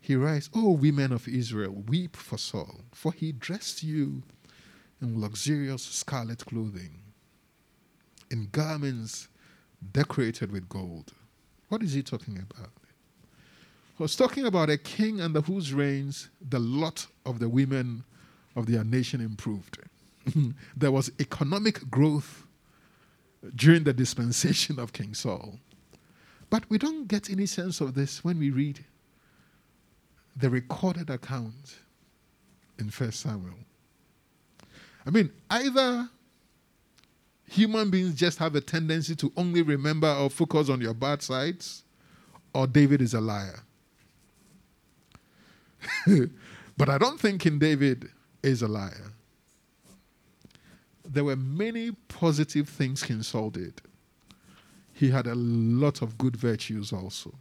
He 0.00 0.16
writes, 0.16 0.50
Oh, 0.52 0.72
women 0.72 1.12
of 1.12 1.28
Israel, 1.28 1.84
weep 1.86 2.16
for 2.16 2.36
Saul, 2.36 2.80
for 2.92 3.12
he 3.12 3.30
dressed 3.30 3.84
you 3.84 4.24
in 5.00 5.20
luxurious 5.20 5.84
scarlet 5.84 6.44
clothing, 6.46 6.98
in 8.28 8.48
garments 8.50 9.28
decorated 9.92 10.50
with 10.50 10.68
gold. 10.68 11.12
What 11.68 11.84
is 11.84 11.92
he 11.92 12.02
talking 12.02 12.36
about? 12.36 12.72
He 13.96 14.02
was 14.02 14.16
talking 14.16 14.46
about 14.46 14.68
a 14.68 14.78
king 14.78 15.20
under 15.20 15.42
whose 15.42 15.72
reigns 15.72 16.28
the 16.40 16.58
lot 16.58 17.06
of 17.24 17.38
the 17.38 17.48
women 17.48 18.02
of 18.56 18.66
their 18.66 18.82
nation 18.82 19.20
improved. 19.20 19.78
there 20.76 20.90
was 20.90 21.12
economic 21.20 21.88
growth 21.88 22.46
during 23.54 23.84
the 23.84 23.92
dispensation 23.92 24.78
of 24.78 24.92
King 24.92 25.14
Saul. 25.14 25.58
But 26.48 26.68
we 26.68 26.78
don't 26.78 27.06
get 27.06 27.30
any 27.30 27.46
sense 27.46 27.80
of 27.80 27.94
this 27.94 28.24
when 28.24 28.38
we 28.38 28.50
read 28.50 28.84
the 30.36 30.50
recorded 30.50 31.10
account 31.10 31.78
in 32.78 32.90
First 32.90 33.20
Samuel. 33.20 33.54
I 35.06 35.10
mean, 35.10 35.30
either 35.48 36.08
human 37.48 37.90
beings 37.90 38.14
just 38.14 38.38
have 38.38 38.54
a 38.54 38.60
tendency 38.60 39.14
to 39.16 39.32
only 39.36 39.62
remember 39.62 40.08
or 40.08 40.30
focus 40.30 40.68
on 40.68 40.80
your 40.80 40.94
bad 40.94 41.22
sides, 41.22 41.84
or 42.54 42.66
David 42.66 43.00
is 43.00 43.14
a 43.14 43.20
liar. 43.20 43.60
but 46.76 46.88
I 46.88 46.98
don't 46.98 47.18
think 47.18 47.40
King 47.40 47.58
David 47.58 48.08
is 48.42 48.62
a 48.62 48.68
liar. 48.68 49.12
There 51.12 51.24
were 51.24 51.36
many 51.36 51.92
positive 52.08 52.68
things 52.68 53.02
King 53.02 53.22
Saul 53.22 53.50
did 53.50 53.82
he 55.00 55.08
had 55.08 55.26
a 55.26 55.34
lot 55.34 56.02
of 56.02 56.18
good 56.18 56.36
virtues 56.36 56.92
also. 56.92 57.32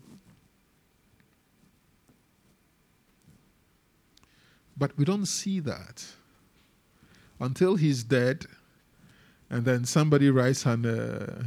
But 4.77 4.97
we 4.97 5.03
don't 5.03 5.25
see 5.25 5.59
that 5.59 6.05
until 7.37 7.75
he's 7.75 8.01
dead, 8.01 8.45
and 9.49 9.65
then 9.65 9.83
somebody 9.83 10.29
writes 10.29 10.65
an 10.65 10.85
uh, 10.85 11.43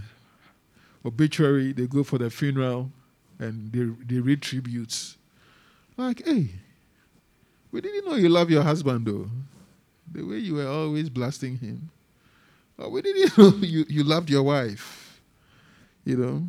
obituary, 1.03 1.73
they 1.73 1.87
go 1.87 2.05
for 2.05 2.19
the 2.19 2.29
funeral, 2.29 2.91
and 3.39 3.73
they, 3.73 3.85
they 4.05 4.21
read 4.21 4.43
tributes. 4.43 5.17
Like, 5.97 6.23
hey, 6.27 6.51
we 7.71 7.81
didn't 7.81 8.05
know 8.05 8.17
you 8.17 8.29
love 8.29 8.51
your 8.51 8.63
husband, 8.63 9.07
though. 9.07 9.31
The 10.13 10.27
way 10.27 10.37
you 10.37 10.57
were 10.57 10.69
always 10.69 11.09
blasting 11.09 11.57
him. 11.57 11.89
Oh, 12.83 12.89
we 12.89 13.03
didn't 13.03 13.39
know 13.39 13.51
you, 13.61 13.85
you 13.89 14.05
loved 14.05 14.31
your 14.31 14.43
wife 14.43 15.03
you 16.05 16.17
know. 16.17 16.49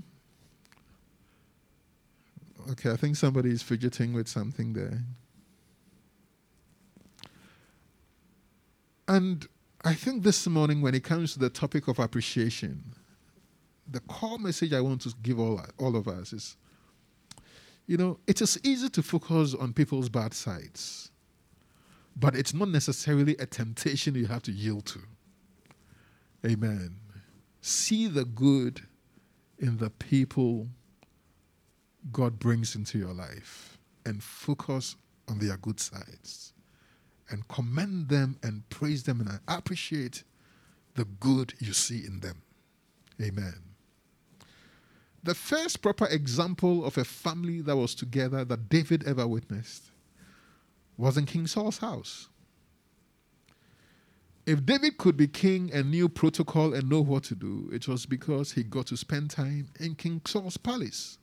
Okay, 2.72 2.92
I 2.92 2.96
think 2.96 3.16
somebody 3.18 3.52
is 3.52 3.62
fidgeting 3.62 4.14
with 4.14 4.28
something 4.28 4.74
there. 4.74 5.02
And 9.08 9.46
I 9.84 9.94
think 9.94 10.24
this 10.24 10.48
morning, 10.48 10.82
when 10.82 10.96
it 10.96 11.04
comes 11.04 11.34
to 11.34 11.40
the 11.40 11.50
topic 11.50 11.90
of 11.90 12.00
appreciation, 12.00 12.84
the 13.90 14.00
core 14.02 14.40
message 14.40 14.72
I 14.72 14.80
want 14.80 15.02
to 15.02 15.14
give 15.22 15.40
all, 15.40 15.62
all 15.78 15.96
of 15.96 16.08
us 16.08 16.34
is 16.34 16.58
you 17.86 17.98
know, 17.98 18.18
it 18.28 18.42
is 18.42 18.58
easy 18.64 18.88
to 18.90 19.04
focus 19.04 19.54
on 19.54 19.74
people's 19.74 20.08
bad 20.08 20.34
sides, 20.34 21.12
but 22.16 22.34
it's 22.34 22.54
not 22.54 22.70
necessarily 22.70 23.36
a 23.40 23.46
temptation 23.46 24.16
you 24.16 24.26
have 24.28 24.42
to 24.44 24.54
yield 24.54 24.86
to. 24.86 25.00
Amen. 26.46 26.98
See 27.62 28.08
the 28.08 28.26
good 28.26 28.82
in 29.60 29.78
the 29.78 29.90
people 29.90 30.68
God 32.12 32.40
brings 32.40 32.76
into 32.76 32.98
your 32.98 33.14
life 33.14 33.78
and 34.06 34.22
focus 34.22 34.98
on 35.30 35.40
their 35.40 35.56
good 35.58 35.80
sides 35.80 36.54
and 37.30 37.48
commend 37.48 38.10
them 38.10 38.38
and 38.44 38.68
praise 38.70 39.04
them 39.04 39.22
and 39.22 39.40
appreciate 39.48 40.24
the 40.96 41.06
good 41.06 41.54
you 41.60 41.74
see 41.74 42.06
in 42.06 42.20
them. 42.20 42.42
Amen. 43.22 43.56
The 45.24 45.34
first 45.34 45.82
proper 45.82 46.06
example 46.08 46.86
of 46.86 46.98
a 46.98 47.06
family 47.06 47.62
that 47.62 47.78
was 47.78 47.96
together 47.96 48.44
that 48.44 48.68
David 48.68 49.08
ever 49.08 49.26
witnessed 49.26 49.86
was 50.98 51.18
in 51.18 51.26
King 51.26 51.48
Saul's 51.48 51.78
house. 51.78 52.28
If 54.46 54.66
David 54.66 54.98
could 54.98 55.16
be 55.16 55.28
king 55.28 55.72
and 55.74 55.90
knew 55.92 56.10
protocol 56.10 56.74
and 56.74 56.90
know 56.90 57.02
what 57.02 57.24
to 57.26 57.36
do, 57.36 57.70
it 57.72 57.88
was 57.88 58.06
because 58.06 58.52
he 58.52 58.64
got 58.64 58.88
to 58.88 58.98
spend 58.98 59.30
time 59.30 59.70
in 59.80 59.96
King 59.96 60.22
Saul's 60.26 60.58
palace. 60.58 61.18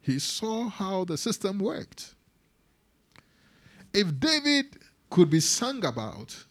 He 0.00 0.18
saw 0.18 0.68
how 0.68 1.04
the 1.04 1.16
system 1.16 1.58
worked. 1.58 2.14
If 3.92 4.18
David 4.18 4.78
could 5.08 5.30
be 5.30 5.40
sung 5.40 5.84
about, 5.84 6.44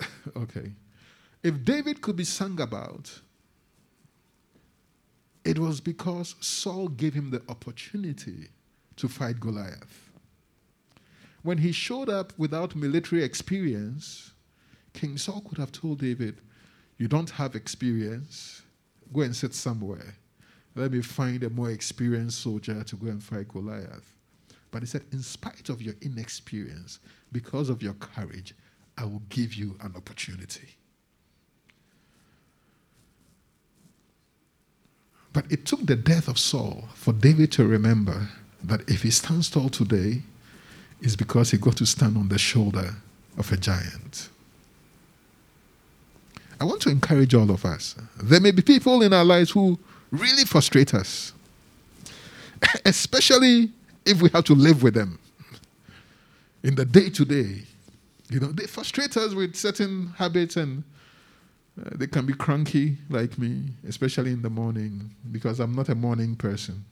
okay, 0.36 0.72
if 1.42 1.64
David 1.64 2.00
could 2.00 2.16
be 2.16 2.24
sung 2.24 2.60
about, 2.60 3.20
it 5.44 5.58
was 5.58 5.80
because 5.80 6.34
Saul 6.40 6.88
gave 6.88 7.14
him 7.14 7.30
the 7.30 7.42
opportunity 7.48 8.48
to 8.96 9.08
fight 9.08 9.40
Goliath. 9.40 10.09
When 11.42 11.58
he 11.58 11.72
showed 11.72 12.08
up 12.08 12.32
without 12.38 12.76
military 12.76 13.22
experience, 13.22 14.32
King 14.92 15.16
Saul 15.16 15.40
could 15.40 15.58
have 15.58 15.72
told 15.72 16.00
David, 16.00 16.40
You 16.98 17.08
don't 17.08 17.30
have 17.30 17.54
experience. 17.54 18.62
Go 19.12 19.22
and 19.22 19.34
sit 19.34 19.54
somewhere. 19.54 20.14
Let 20.74 20.92
me 20.92 21.00
find 21.00 21.42
a 21.42 21.50
more 21.50 21.70
experienced 21.70 22.40
soldier 22.40 22.84
to 22.84 22.96
go 22.96 23.08
and 23.08 23.22
fight 23.22 23.48
Goliath. 23.48 24.14
But 24.70 24.82
he 24.82 24.86
said, 24.86 25.04
In 25.12 25.22
spite 25.22 25.68
of 25.68 25.82
your 25.82 25.94
inexperience, 26.02 27.00
because 27.32 27.70
of 27.70 27.82
your 27.82 27.94
courage, 27.94 28.54
I 28.96 29.04
will 29.04 29.22
give 29.30 29.54
you 29.54 29.76
an 29.80 29.94
opportunity. 29.96 30.76
But 35.32 35.50
it 35.50 35.64
took 35.64 35.86
the 35.86 35.96
death 35.96 36.28
of 36.28 36.38
Saul 36.38 36.88
for 36.94 37.12
David 37.12 37.52
to 37.52 37.64
remember 37.64 38.28
that 38.62 38.88
if 38.88 39.02
he 39.02 39.10
stands 39.10 39.48
tall 39.48 39.70
today, 39.70 40.22
it's 41.02 41.16
because 41.16 41.50
he 41.50 41.58
got 41.58 41.76
to 41.78 41.86
stand 41.86 42.16
on 42.16 42.28
the 42.28 42.38
shoulder 42.38 42.94
of 43.38 43.50
a 43.52 43.56
giant. 43.56 44.28
I 46.60 46.64
want 46.64 46.82
to 46.82 46.90
encourage 46.90 47.34
all 47.34 47.50
of 47.50 47.64
us. 47.64 47.96
There 48.22 48.40
may 48.40 48.50
be 48.50 48.60
people 48.60 49.00
in 49.02 49.14
our 49.14 49.24
lives 49.24 49.50
who 49.50 49.78
really 50.10 50.44
frustrate 50.44 50.92
us, 50.92 51.32
especially 52.84 53.70
if 54.04 54.20
we 54.20 54.28
have 54.30 54.44
to 54.44 54.54
live 54.54 54.82
with 54.82 54.94
them 54.94 55.18
in 56.62 56.74
the 56.74 56.84
day 56.84 57.08
to 57.10 57.24
day. 57.24 57.62
You 58.28 58.40
know, 58.40 58.52
they 58.52 58.66
frustrate 58.66 59.16
us 59.16 59.34
with 59.34 59.56
certain 59.56 60.08
habits 60.16 60.56
and 60.56 60.84
uh, 61.80 61.90
they 61.94 62.06
can 62.06 62.26
be 62.26 62.34
cranky 62.34 62.98
like 63.08 63.38
me, 63.38 63.62
especially 63.88 64.32
in 64.32 64.42
the 64.42 64.50
morning, 64.50 65.10
because 65.32 65.60
I'm 65.60 65.74
not 65.74 65.88
a 65.88 65.94
morning 65.94 66.36
person. 66.36 66.84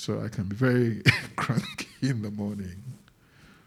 So 0.00 0.22
I 0.24 0.28
can 0.28 0.44
be 0.44 0.56
very 0.56 1.02
cranky 1.36 1.86
in 2.00 2.22
the 2.22 2.30
morning 2.30 2.82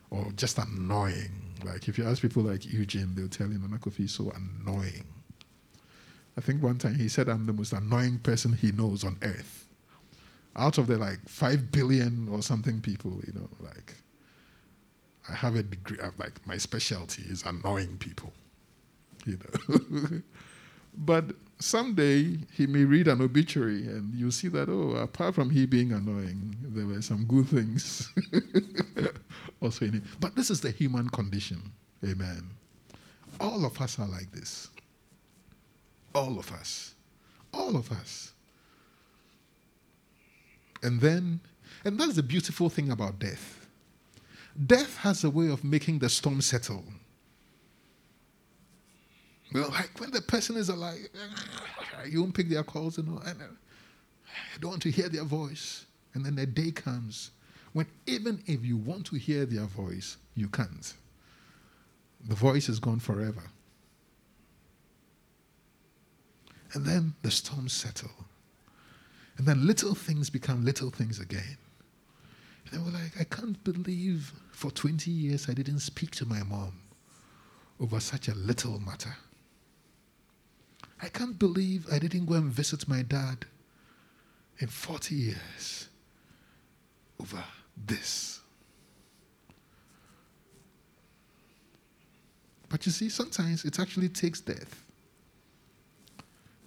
or 0.09 0.31
just 0.35 0.57
annoying. 0.57 1.53
Like 1.63 1.87
if 1.87 1.99
you 1.99 2.07
ask 2.07 2.23
people 2.23 2.41
like 2.41 2.65
Eugene, 2.65 3.13
they'll 3.13 3.27
tell 3.27 3.47
you 3.49 3.59
Nana 3.59 3.77
Kofi 3.77 4.05
is 4.05 4.13
so 4.13 4.31
annoying. 4.31 5.05
I 6.35 6.41
think 6.41 6.63
one 6.63 6.79
time 6.79 6.95
he 6.95 7.07
said 7.07 7.29
I'm 7.29 7.45
the 7.45 7.53
most 7.53 7.71
annoying 7.71 8.17
person 8.17 8.53
he 8.53 8.71
knows 8.71 9.03
on 9.03 9.19
earth. 9.21 9.67
Out 10.55 10.79
of 10.79 10.87
the 10.87 10.97
like 10.97 11.19
five 11.27 11.71
billion 11.71 12.27
or 12.31 12.41
something 12.41 12.81
people, 12.81 13.21
you 13.27 13.33
know, 13.33 13.49
like 13.61 13.93
I 15.29 15.35
have 15.35 15.55
a 15.55 15.61
degree 15.61 15.99
of 15.99 16.17
like 16.17 16.45
my 16.47 16.57
specialty 16.57 17.21
is 17.29 17.43
annoying 17.43 17.97
people 17.99 18.33
you 19.25 19.37
know. 19.37 20.21
but 20.97 21.25
someday 21.63 22.37
he 22.51 22.67
may 22.67 22.83
read 22.83 23.07
an 23.07 23.21
obituary 23.21 23.87
and 23.87 24.13
you 24.13 24.29
see 24.31 24.49
that, 24.49 24.69
oh, 24.69 24.91
apart 24.91 25.33
from 25.33 25.49
he 25.49 25.65
being 25.65 25.93
annoying, 25.93 26.55
there 26.61 26.85
were 26.85 27.01
some 27.01 27.23
good 27.25 27.47
things 27.47 28.11
also 29.61 29.85
in 29.85 29.93
him. 29.93 30.03
But 30.19 30.35
this 30.35 30.49
is 30.49 30.59
the 30.59 30.71
human 30.71 31.09
condition. 31.09 31.61
Amen. 32.03 32.49
All 33.39 33.65
of 33.65 33.79
us 33.81 33.97
are 33.97 34.07
like 34.07 34.31
this. 34.31 34.69
All 36.13 36.37
of 36.37 36.51
us. 36.51 36.95
All 37.53 37.75
of 37.75 37.91
us. 37.91 38.33
And 40.83 40.99
then, 40.99 41.39
and 41.85 41.97
that's 41.97 42.15
the 42.15 42.23
beautiful 42.23 42.69
thing 42.69 42.91
about 42.91 43.19
death. 43.19 43.67
Death 44.67 44.97
has 44.97 45.23
a 45.23 45.29
way 45.29 45.49
of 45.49 45.63
making 45.63 45.99
the 45.99 46.09
storm 46.09 46.41
settle. 46.41 46.83
You 49.53 49.67
like 49.67 49.99
when 49.99 50.11
the 50.11 50.21
person 50.21 50.57
is 50.57 50.69
alive, 50.69 51.07
you 52.09 52.21
won't 52.21 52.33
pick 52.33 52.49
their 52.49 52.63
calls, 52.63 52.97
you 52.97 53.03
know, 53.03 53.21
and 53.25 53.41
uh, 53.41 53.45
you 54.53 54.59
don't 54.59 54.71
want 54.71 54.81
to 54.83 54.91
hear 54.91 55.09
their 55.09 55.23
voice. 55.23 55.85
And 56.13 56.25
then 56.25 56.35
the 56.35 56.45
day 56.45 56.71
comes 56.71 57.31
when 57.73 57.87
even 58.05 58.41
if 58.45 58.65
you 58.65 58.77
want 58.77 59.05
to 59.07 59.15
hear 59.15 59.45
their 59.45 59.65
voice, 59.65 60.17
you 60.35 60.47
can't. 60.47 60.93
The 62.27 62.35
voice 62.35 62.69
is 62.69 62.79
gone 62.79 62.99
forever. 62.99 63.43
And 66.73 66.85
then 66.85 67.13
the 67.21 67.29
storms 67.29 67.73
settle. 67.73 68.11
And 69.37 69.45
then 69.45 69.67
little 69.67 69.93
things 69.93 70.29
become 70.29 70.63
little 70.63 70.89
things 70.89 71.19
again. 71.19 71.57
And 72.65 72.73
they 72.73 72.83
were 72.83 72.97
like, 72.97 73.19
I 73.19 73.23
can't 73.23 73.61
believe 73.63 74.31
for 74.51 74.71
20 74.71 75.11
years 75.11 75.49
I 75.49 75.53
didn't 75.53 75.79
speak 75.79 76.11
to 76.11 76.25
my 76.25 76.41
mom 76.43 76.79
over 77.79 77.99
such 77.99 78.27
a 78.27 78.35
little 78.35 78.79
matter. 78.79 79.15
I 81.03 81.09
can't 81.09 81.37
believe 81.37 81.85
I 81.91 81.99
didn't 81.99 82.27
go 82.27 82.35
and 82.35 82.49
visit 82.49 82.87
my 82.87 83.01
dad 83.01 83.45
in 84.59 84.67
40 84.67 85.13
years 85.13 85.89
over 87.19 87.43
this. 87.85 88.39
But 92.69 92.85
you 92.85 92.93
see, 92.93 93.09
sometimes 93.09 93.65
it 93.65 93.79
actually 93.79 94.07
takes 94.07 94.39
death 94.39 94.85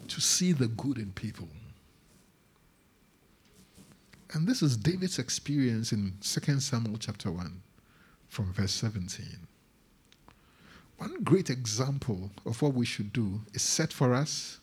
to 0.06 0.20
see 0.20 0.52
the 0.52 0.68
good 0.68 0.98
in 0.98 1.12
people. 1.12 1.48
And 4.34 4.46
this 4.46 4.61
is 4.61 4.76
David's 4.76 5.18
experience 5.18 5.92
in 5.92 6.12
2 6.20 6.61
Samuel 6.61 6.98
chapter 6.98 7.30
1 7.30 7.62
from 8.28 8.52
verse 8.52 8.72
17. 8.72 9.24
One 10.98 11.22
great 11.22 11.50
example 11.50 12.30
of 12.44 12.62
what 12.62 12.74
we 12.74 12.87
should 12.87 13.12
do 13.12 13.40
is 13.52 13.62
set 13.62 13.92
for 13.92 14.14
us 14.14 14.61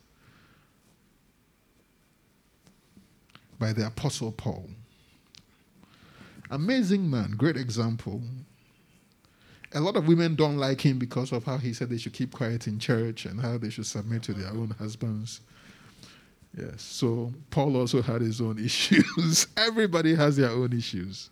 by 3.60 3.72
the 3.72 3.88
Apostle 3.88 4.32
Paul. 4.32 4.69
Amazing 6.50 7.10
man, 7.10 7.32
great 7.38 7.58
example. 7.58 8.22
A 9.74 9.80
lot 9.80 9.96
of 9.96 10.08
women 10.08 10.36
don't 10.36 10.58
like 10.58 10.82
him 10.82 11.00
because 11.00 11.32
of 11.32 11.46
how 11.46 11.58
he 11.58 11.74
said 11.74 11.89
they 11.89 11.98
should 11.98 12.13
keep 12.13 12.32
quiet 12.32 12.67
in 12.67 12.78
church 12.78 13.26
and 13.26 13.39
how 13.39 13.58
they 13.58 13.69
should 13.69 13.86
submit 13.88 14.24
to 14.24 14.34
their 14.34 14.50
own 14.50 14.76
husbands. 14.78 15.41
Yes, 16.56 16.82
so 16.84 17.34
Paul 17.50 17.76
also 17.78 18.02
had 18.02 18.22
his 18.22 18.39
own 18.39 18.60
issues. 18.63 19.48
Everybody 19.58 20.13
has 20.15 20.38
their 20.38 20.52
own 20.52 20.74
issues. 20.74 21.30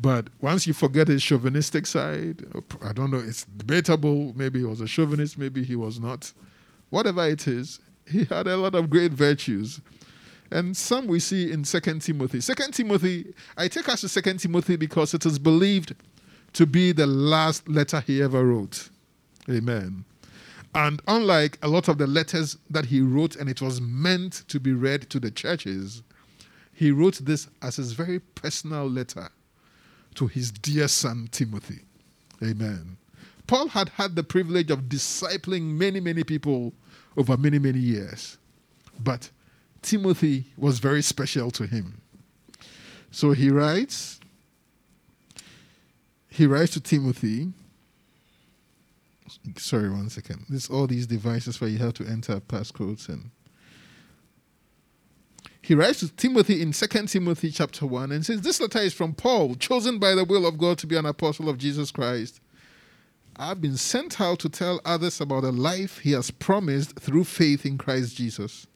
But 0.00 0.28
once 0.40 0.66
you 0.66 0.74
forget 0.74 1.08
his 1.08 1.22
chauvinistic 1.22 1.86
side, 1.86 2.44
I 2.82 2.92
don't 2.92 3.10
know, 3.10 3.22
it's 3.24 3.44
debatable. 3.44 4.32
Maybe 4.36 4.60
he 4.60 4.64
was 4.64 4.80
a 4.80 4.86
chauvinist, 4.86 5.38
maybe 5.38 5.62
he 5.62 5.76
was 5.76 6.00
not. 6.00 6.32
Whatever 6.90 7.26
it 7.26 7.46
is, 7.46 7.80
he 8.06 8.24
had 8.24 8.46
a 8.46 8.56
lot 8.56 8.74
of 8.74 8.90
great 8.90 9.12
virtues. 9.12 9.80
And 10.50 10.76
some 10.76 11.06
we 11.06 11.20
see 11.20 11.50
in 11.50 11.64
Second 11.64 12.02
Timothy. 12.02 12.40
Second 12.40 12.74
Timothy, 12.74 13.34
I 13.56 13.68
take 13.68 13.88
us 13.88 14.02
to 14.02 14.08
Second 14.08 14.38
Timothy 14.38 14.76
because 14.76 15.14
it 15.14 15.24
is 15.24 15.38
believed 15.38 15.94
to 16.52 16.66
be 16.66 16.92
the 16.92 17.06
last 17.06 17.68
letter 17.68 18.00
he 18.00 18.22
ever 18.22 18.44
wrote. 18.44 18.90
Amen. 19.48 20.04
And 20.74 21.00
unlike 21.06 21.58
a 21.62 21.68
lot 21.68 21.88
of 21.88 21.98
the 21.98 22.06
letters 22.06 22.56
that 22.68 22.86
he 22.86 23.00
wrote 23.00 23.36
and 23.36 23.48
it 23.48 23.62
was 23.62 23.80
meant 23.80 24.44
to 24.48 24.58
be 24.58 24.72
read 24.72 25.08
to 25.10 25.20
the 25.20 25.30
churches, 25.30 26.02
he 26.72 26.90
wrote 26.90 27.20
this 27.22 27.48
as 27.62 27.76
his 27.76 27.92
very 27.92 28.18
personal 28.18 28.88
letter 28.88 29.28
to 30.14 30.26
his 30.26 30.50
dear 30.50 30.88
son 30.88 31.28
Timothy. 31.30 31.80
Amen. 32.42 32.96
Paul 33.46 33.68
had 33.68 33.90
had 33.90 34.16
the 34.16 34.22
privilege 34.22 34.70
of 34.70 34.82
discipling 34.82 35.62
many, 35.76 36.00
many 36.00 36.24
people 36.24 36.72
over 37.16 37.36
many, 37.36 37.58
many 37.58 37.78
years. 37.78 38.38
But 38.98 39.30
Timothy 39.82 40.46
was 40.56 40.78
very 40.78 41.02
special 41.02 41.50
to 41.52 41.66
him. 41.66 42.00
So 43.10 43.32
he 43.32 43.50
writes, 43.50 44.18
he 46.28 46.46
writes 46.46 46.72
to 46.72 46.80
Timothy. 46.80 47.52
Sorry, 49.56 49.90
one 49.90 50.10
second. 50.10 50.46
There's 50.48 50.70
all 50.70 50.86
these 50.86 51.06
devices 51.06 51.60
where 51.60 51.70
you 51.70 51.78
have 51.78 51.94
to 51.94 52.06
enter 52.06 52.40
passcodes 52.40 53.08
and 53.08 53.30
he 55.64 55.74
writes 55.74 56.00
to 56.00 56.14
Timothy 56.14 56.60
in 56.60 56.72
2 56.72 56.86
Timothy 57.06 57.50
chapter 57.50 57.86
1 57.86 58.12
and 58.12 58.26
says, 58.26 58.42
This 58.42 58.60
letter 58.60 58.80
is 58.80 58.92
from 58.92 59.14
Paul, 59.14 59.54
chosen 59.54 59.98
by 59.98 60.14
the 60.14 60.22
will 60.22 60.46
of 60.46 60.58
God 60.58 60.76
to 60.76 60.86
be 60.86 60.94
an 60.94 61.06
apostle 61.06 61.48
of 61.48 61.56
Jesus 61.56 61.90
Christ. 61.90 62.42
I've 63.36 63.62
been 63.62 63.78
sent 63.78 64.20
out 64.20 64.40
to 64.40 64.50
tell 64.50 64.82
others 64.84 65.22
about 65.22 65.40
the 65.40 65.52
life 65.52 66.00
he 66.00 66.12
has 66.12 66.30
promised 66.30 67.00
through 67.00 67.24
faith 67.24 67.64
in 67.64 67.78
Christ 67.78 68.14
Jesus. 68.14 68.66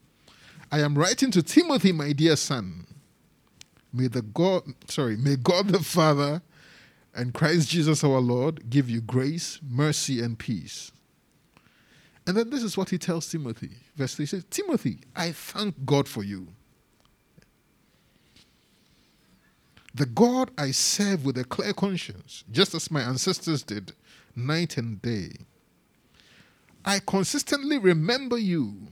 I 0.73 0.81
am 0.81 0.97
writing 0.97 1.31
to 1.33 1.43
Timothy, 1.43 1.93
my 1.93 2.13
dear 2.13 2.37
son. 2.37 2.87
May 3.93 4.07
the 4.07 4.23
God, 4.23 4.63
sorry, 4.89 5.19
may 5.19 5.37
God 5.37 5.69
the 5.69 5.81
Father 5.81 6.41
and 7.15 7.35
Christ 7.35 7.69
Jesus 7.69 8.03
our 8.03 8.19
Lord 8.19 8.71
give 8.71 8.89
you 8.89 9.03
grace, 9.03 9.61
mercy, 9.63 10.23
and 10.23 10.39
peace. 10.39 10.91
And 12.27 12.35
then 12.35 12.49
this 12.49 12.63
is 12.63 12.79
what 12.79 12.89
he 12.89 12.97
tells 12.97 13.29
Timothy. 13.29 13.73
Verse 13.95 14.15
3 14.15 14.25
says, 14.25 14.47
Timothy, 14.49 15.01
I 15.15 15.33
thank 15.33 15.85
God 15.85 16.09
for 16.09 16.25
you 16.25 16.49
The 19.95 20.07
God 20.07 20.51
I 20.59 20.71
serve 20.71 21.25
with 21.25 21.39
a 21.39 21.45
clear 21.45 21.73
conscience, 21.73 22.45
just 22.51 22.75
as 22.75 22.91
my 22.91 23.03
ancestors 23.03 23.63
did, 23.63 23.93
night 24.37 24.77
and 24.77 25.01
day. 25.03 25.33
I 26.85 27.01
consistently 27.01 27.79
remember 27.79 28.39
you 28.39 28.89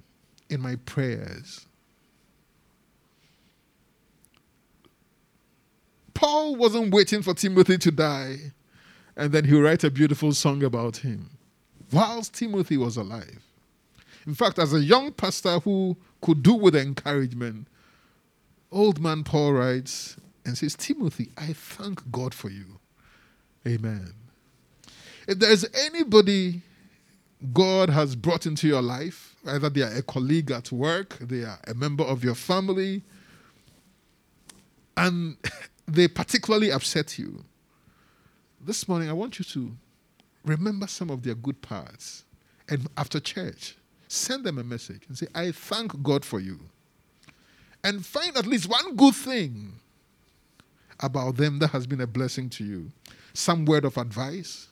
in 0.50 0.61
my 0.61 0.76
prayers. 0.76 1.66
Paul 6.14 6.56
wasn't 6.56 6.94
waiting 6.94 7.22
for 7.22 7.35
Timothy 7.35 7.78
to 7.78 7.90
die 7.90 8.52
and 9.16 9.32
then 9.32 9.44
he'll 9.44 9.62
write 9.62 9.85
a 9.85 9.90
beautiful 9.90 10.32
song 10.32 10.62
about 10.62 10.98
him 10.98 11.30
whilst 11.92 12.35
Timothy 12.35 12.76
was 12.76 12.96
alive. 12.96 13.42
In 14.26 14.35
fact, 14.35 14.59
as 14.59 14.72
a 14.72 14.80
young 14.80 15.12
pastor 15.12 15.59
who 15.61 15.96
could 16.20 16.42
do 16.42 16.54
with 16.54 16.74
encouragement, 16.74 17.68
old 18.72 19.00
man 19.00 19.24
Paul 19.24 19.52
writes, 19.52 20.16
and 20.46 20.56
says, 20.56 20.76
Timothy, 20.76 21.28
I 21.37 21.52
thank 21.52 22.11
God 22.11 22.32
for 22.32 22.48
you. 22.48 22.78
Amen. 23.66 24.14
If 25.26 25.40
there's 25.40 25.66
anybody 25.74 26.62
God 27.52 27.90
has 27.90 28.14
brought 28.14 28.46
into 28.46 28.68
your 28.68 28.80
life, 28.80 29.35
either 29.44 29.68
they 29.68 29.82
are 29.82 29.92
a 29.92 30.02
colleague 30.02 30.52
at 30.52 30.70
work, 30.70 31.18
they 31.18 31.42
are 31.42 31.59
a 31.66 31.74
member 31.74 32.04
of 32.04 32.22
your 32.22 32.37
family, 32.37 33.02
and 34.96 35.37
they 35.88 36.06
particularly 36.06 36.70
upset 36.70 37.18
you, 37.18 37.44
this 38.61 38.88
morning 38.88 39.11
I 39.11 39.14
want 39.14 39.38
you 39.40 39.44
to 39.46 39.72
remember 40.44 40.87
some 40.87 41.11
of 41.11 41.22
their 41.22 41.35
good 41.35 41.61
parts. 41.61 42.24
And 42.68 42.88
after 42.96 43.20
church, 43.20 43.76
send 44.09 44.44
them 44.44 44.59
a 44.59 44.64
message 44.64 45.02
and 45.09 45.18
say, 45.18 45.26
I 45.35 45.50
thank 45.50 46.02
God 46.02 46.24
for 46.24 46.40
you. 46.40 46.61
And 47.82 48.04
find 48.04 48.37
at 48.37 48.46
least 48.46 48.68
one 48.68 48.96
good 48.96 49.14
thing 49.14 49.80
about 51.00 51.37
them 51.37 51.59
that 51.59 51.70
has 51.70 51.87
been 51.87 52.00
a 52.00 52.06
blessing 52.06 52.48
to 52.50 52.64
you. 52.64 52.92
Some 53.35 53.64
word 53.64 53.85
of 53.85 53.96
advice, 53.96 54.68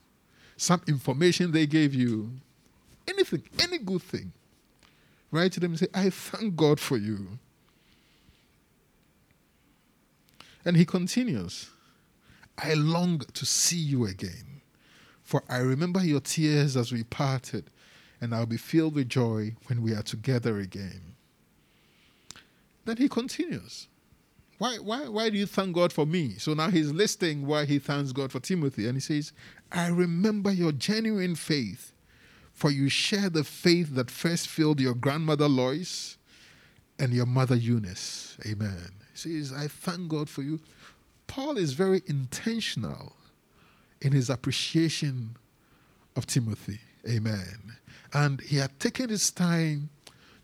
some 0.57 0.83
information 0.87 1.53
they 1.53 1.67
gave 1.67 1.95
you, 1.95 2.31
anything, 3.09 3.43
any 3.59 3.79
good 3.79 4.03
thing. 4.03 4.33
Write 5.31 5.53
to 5.53 5.61
them 5.61 5.73
and 5.73 5.81
say, 5.81 5.89
I 5.93 6.11
thank 6.11 6.57
God 6.57 6.79
for 6.79 6.97
you. 6.97 7.39
And 10.65 10.77
he 10.77 10.85
continues, 10.85 11.71
I 12.57 12.75
long 12.75 13.19
to 13.19 13.45
see 13.45 13.77
you 13.77 14.07
again, 14.07 14.63
for 15.23 15.43
I 15.49 15.59
remember 15.59 16.01
your 16.03 16.21
tears 16.21 16.77
as 16.77 16.93
we 16.93 17.05
parted, 17.05 17.65
and 18.21 18.35
I'll 18.35 18.47
be 18.47 18.57
filled 18.57 18.95
with 18.95 19.09
joy 19.09 19.57
when 19.67 19.83
we 19.83 19.93
are 19.93 20.03
together 20.03 20.59
again. 20.59 21.17
Then 22.85 22.97
he 22.97 23.09
continues, 23.09 23.89
why, 24.59 24.77
why, 24.77 25.09
why 25.09 25.31
do 25.31 25.39
you 25.39 25.47
thank 25.47 25.75
God 25.75 25.93
for 25.93 26.07
me? 26.07 26.35
So 26.35 26.55
now 26.55 26.71
he's 26.71 26.93
listing 26.93 27.47
why 27.47 27.65
he 27.65 27.79
thanks 27.79 28.13
God 28.13 28.31
for 28.31 28.41
Timothy. 28.41 28.87
And 28.87 28.97
he 28.97 29.01
says, 29.01 29.33
I 29.73 29.89
remember 29.89 30.53
your 30.53 30.73
genuine 30.73 31.35
faith, 31.35 31.93
for 32.53 32.71
you 32.71 32.89
share 32.89 33.29
the 33.29 33.43
faith 33.43 33.95
that 33.97 34.11
first 34.11 34.49
filled 34.49 34.81
your 34.81 34.95
grandmother 34.95 35.49
Lois 35.49 36.19
and 36.99 37.13
your 37.13 37.27
mother 37.27 37.57
Eunice. 37.57 38.37
Amen. 38.47 38.93
He 39.13 39.41
says, 39.41 39.53
I 39.53 39.67
thank 39.67 40.09
God 40.09 40.29
for 40.29 40.43
you. 40.43 40.61
Paul 41.27 41.57
is 41.57 41.73
very 41.73 42.03
intentional 42.07 43.17
in 44.01 44.13
his 44.13 44.31
appreciation 44.31 45.37
of 46.15 46.27
Timothy. 46.27 46.79
Amen. 47.09 47.77
And 48.13 48.41
he 48.41 48.59
had 48.59 48.79
taken 48.79 49.09
his 49.09 49.33
time 49.33 49.91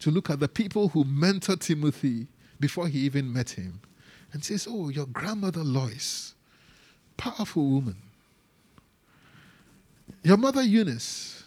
to 0.00 0.10
look 0.10 0.30
at 0.30 0.40
the 0.40 0.48
people 0.48 0.88
who 0.88 1.04
mentored 1.04 1.60
Timothy 1.60 2.26
before 2.58 2.88
he 2.88 2.98
even 3.00 3.32
met 3.32 3.50
him 3.50 3.80
and 4.32 4.44
says, 4.44 4.66
Oh, 4.68 4.88
your 4.88 5.06
grandmother 5.06 5.62
Lois, 5.62 6.34
powerful 7.16 7.68
woman. 7.68 7.96
Your 10.22 10.36
mother 10.36 10.62
Eunice 10.62 11.44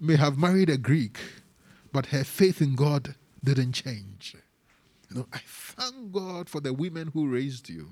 may 0.00 0.16
have 0.16 0.38
married 0.38 0.70
a 0.70 0.78
Greek, 0.78 1.18
but 1.92 2.06
her 2.06 2.24
faith 2.24 2.60
in 2.60 2.74
God 2.74 3.14
didn't 3.44 3.72
change. 3.72 4.34
You 5.10 5.18
know, 5.18 5.26
I 5.32 5.40
thank 5.46 6.12
God 6.12 6.48
for 6.48 6.60
the 6.60 6.72
women 6.72 7.10
who 7.12 7.28
raised 7.28 7.68
you. 7.68 7.90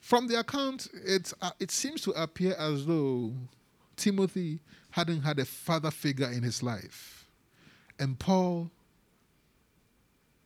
From 0.00 0.28
the 0.28 0.38
account, 0.38 0.88
it, 1.04 1.32
uh, 1.42 1.50
it 1.58 1.70
seems 1.70 2.00
to 2.02 2.12
appear 2.12 2.54
as 2.58 2.86
though 2.86 3.32
Timothy 3.96 4.60
hadn't 4.90 5.22
had 5.22 5.38
a 5.38 5.44
father 5.44 5.90
figure 5.90 6.30
in 6.30 6.42
his 6.42 6.62
life. 6.62 7.26
And 7.98 8.18
Paul 8.18 8.70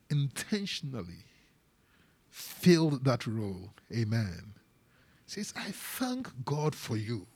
intentionally 0.08 1.24
filled 2.40 3.04
that 3.04 3.26
role. 3.26 3.72
Amen. 3.92 4.54
Says, 5.26 5.54
I 5.56 5.70
thank 5.70 6.28
God 6.44 6.74
for 6.74 6.96
you. 6.96 7.26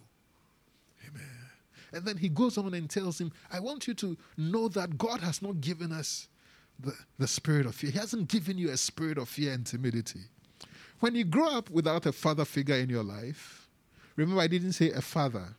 Amen. 1.09 1.23
And 1.93 2.05
then 2.05 2.17
he 2.17 2.29
goes 2.29 2.59
on 2.59 2.75
and 2.75 2.91
tells 2.91 3.21
him, 3.21 3.31
I 3.53 3.61
want 3.61 3.87
you 3.87 3.95
to 3.95 4.17
know 4.37 4.69
that 4.69 4.99
God 4.99 5.21
has 5.21 5.41
not 5.43 5.61
given 5.61 5.93
us 5.93 6.29
the, 6.81 6.93
the 7.19 7.29
spirit 7.29 7.67
of 7.67 7.75
fear. 7.75 7.91
He 7.91 7.99
hasn't 7.99 8.29
given 8.29 8.59
you 8.59 8.71
a 8.71 8.77
spirit 8.77 9.19
of 9.19 9.29
fear 9.29 9.53
and 9.53 9.65
timidity. 9.65 10.23
When 11.01 11.15
you 11.15 11.25
grow 11.25 11.51
up 11.51 11.71
without 11.71 12.07
a 12.07 12.13
father 12.13 12.45
figure 12.45 12.77
in 12.77 12.89
your 12.89 13.05
life, 13.05 13.69
remember 14.17 14.41
I 14.41 14.49
didn't 14.49 14.73
say 14.73 14.91
a 14.91 15.01
father. 15.01 15.55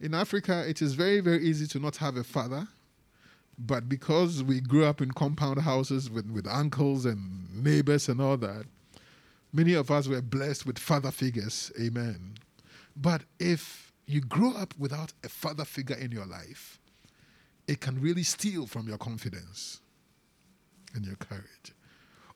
In 0.00 0.14
Africa, 0.14 0.68
it 0.68 0.82
is 0.82 0.94
very, 0.94 1.20
very 1.20 1.42
easy 1.44 1.66
to 1.68 1.78
not 1.78 1.96
have 1.98 2.16
a 2.16 2.24
father 2.24 2.66
but 3.66 3.88
because 3.88 4.42
we 4.42 4.60
grew 4.60 4.86
up 4.86 5.02
in 5.02 5.10
compound 5.10 5.60
houses 5.60 6.10
with, 6.10 6.30
with 6.30 6.46
uncles 6.46 7.04
and 7.04 7.62
neighbors 7.62 8.08
and 8.08 8.20
all 8.20 8.38
that, 8.38 8.64
many 9.52 9.74
of 9.74 9.90
us 9.90 10.08
were 10.08 10.22
blessed 10.22 10.64
with 10.64 10.78
father 10.78 11.10
figures. 11.10 11.70
Amen. 11.78 12.34
But 12.96 13.22
if 13.38 13.92
you 14.06 14.22
grow 14.22 14.52
up 14.52 14.74
without 14.78 15.12
a 15.22 15.28
father 15.28 15.66
figure 15.66 15.96
in 15.96 16.10
your 16.10 16.24
life, 16.24 16.80
it 17.68 17.80
can 17.80 18.00
really 18.00 18.22
steal 18.22 18.66
from 18.66 18.88
your 18.88 18.98
confidence 18.98 19.82
and 20.94 21.04
your 21.04 21.16
courage. 21.16 21.74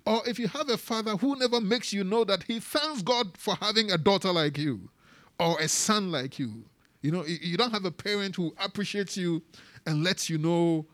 Or 0.06 0.20
if 0.28 0.38
you 0.38 0.48
have 0.48 0.68
a 0.68 0.76
father 0.76 1.16
who 1.16 1.36
never 1.36 1.60
makes 1.60 1.90
you 1.90 2.04
know 2.04 2.24
that 2.24 2.42
he 2.42 2.60
thanks 2.60 3.00
God 3.00 3.38
for 3.38 3.56
having 3.56 3.90
a 3.90 3.96
daughter 3.96 4.30
like 4.30 4.58
you 4.58 4.90
or 5.40 5.58
a 5.58 5.68
son 5.68 6.12
like 6.12 6.38
you. 6.38 6.64
You 7.00 7.12
know, 7.12 7.24
you 7.24 7.56
don't 7.56 7.72
have 7.72 7.84
a 7.84 7.90
parent 7.90 8.36
who 8.36 8.54
appreciates 8.62 9.16
you 9.16 9.42
and 9.86 10.04
lets 10.04 10.28
you 10.28 10.38
know 10.38 10.86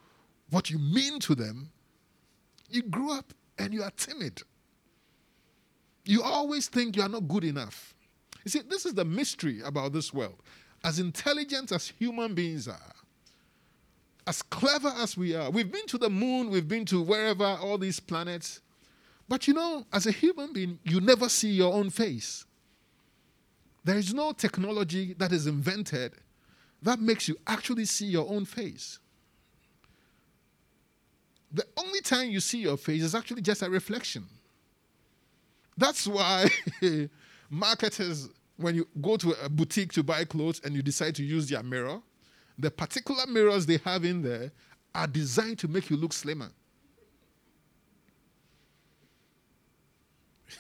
what 0.51 0.71
you 0.71 0.79
mean 0.79 1.19
to 1.21 1.35
them, 1.35 1.71
you 2.69 2.83
grew 2.83 3.13
up 3.13 3.33
and 3.59 3.73
you 3.73 3.83
are 3.83 3.91
timid. 3.93 4.43
You 6.05 6.23
always 6.23 6.69
think 6.69 6.97
you 6.97 7.03
are 7.03 7.09
not 7.09 7.29
good 7.29 7.45
enough. 7.45 7.95
You 8.45 8.51
see, 8.51 8.61
this 8.61 8.87
is 8.87 8.95
the 8.95 9.05
mystery 9.05 9.61
about 9.63 9.93
this 9.93 10.13
world. 10.13 10.43
As 10.83 10.99
intelligent 10.99 11.73
as 11.73 11.89
human 11.89 12.35
beings 12.35 12.67
are, 12.67 12.93
as 14.27 14.43
clever 14.43 14.93
as 14.97 15.17
we 15.17 15.35
are, 15.35 15.51
we've 15.51 15.71
been 15.71 15.87
to 15.87 15.99
the 15.99 16.09
moon, 16.09 16.51
we've 16.51 16.69
been 16.69 16.85
to 16.87 17.03
wherever, 17.03 17.45
all 17.45 17.79
these 17.79 18.01
planets. 18.01 18.61
But 19.29 19.47
you 19.47 19.55
know, 19.55 19.85
as 19.93 20.07
a 20.07 20.11
human 20.11 20.53
being, 20.53 20.79
you 20.85 21.01
never 21.01 21.29
see 21.29 21.51
your 21.51 21.75
own 21.75 21.91
face. 21.91 22.47
There 23.85 23.97
is 23.97 24.13
no 24.15 24.33
technology 24.33 25.15
that 25.19 25.33
is 25.33 25.47
invented 25.47 26.15
that 26.83 27.01
makes 27.01 27.29
you 27.29 27.37
actually 27.47 27.85
see 27.85 28.07
your 28.07 28.29
own 28.29 28.45
face 28.45 28.99
the 31.53 31.67
only 31.77 32.01
time 32.01 32.31
you 32.31 32.41
see 32.41 32.59
your 32.59 32.77
face 32.77 33.03
is 33.03 33.15
actually 33.15 33.43
just 33.43 33.63
a 33.63 33.71
reflection. 33.71 34.27
That's 35.77 36.07
why 36.07 36.49
marketers, 37.51 38.29
when 38.57 38.75
you 38.75 38.87
go 39.01 39.17
to 39.17 39.35
a 39.43 39.49
boutique 39.49 39.93
to 39.95 40.03
buy 40.03 40.25
clothes 40.25 40.61
and 40.65 40.75
you 40.75 40.83
decide 40.83 41.15
to 41.17 41.25
use 41.25 41.49
their 41.49 41.63
mirror, 41.63 42.01
the 42.59 42.71
particular 42.71 43.27
mirrors 43.27 43.67
they 43.67 43.79
have 43.79 44.05
in 44.05 44.23
there 44.23 44.53
are 44.95 45.07
designed 45.07 45.59
to 45.61 45.69
make 45.69 45.89
you 45.91 45.97
look 45.97 46.13
slimmer. 46.13 46.51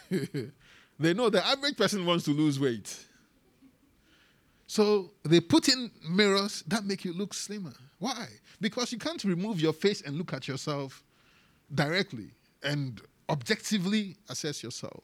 they 0.98 1.14
know 1.14 1.28
the 1.30 1.44
average 1.44 1.76
person 1.76 2.06
wants 2.06 2.24
to 2.24 2.32
lose 2.32 2.58
weight. 2.58 3.06
So 4.70 5.10
they 5.24 5.40
put 5.40 5.68
in 5.68 5.90
mirrors 6.08 6.62
that 6.68 6.84
make 6.84 7.04
you 7.04 7.12
look 7.12 7.34
slimmer. 7.34 7.72
Why? 7.98 8.28
Because 8.60 8.92
you 8.92 8.98
can't 8.98 9.24
remove 9.24 9.60
your 9.60 9.72
face 9.72 10.00
and 10.02 10.16
look 10.16 10.32
at 10.32 10.46
yourself 10.46 11.02
directly 11.74 12.28
and 12.62 13.00
objectively 13.28 14.14
assess 14.28 14.62
yourself. 14.62 15.02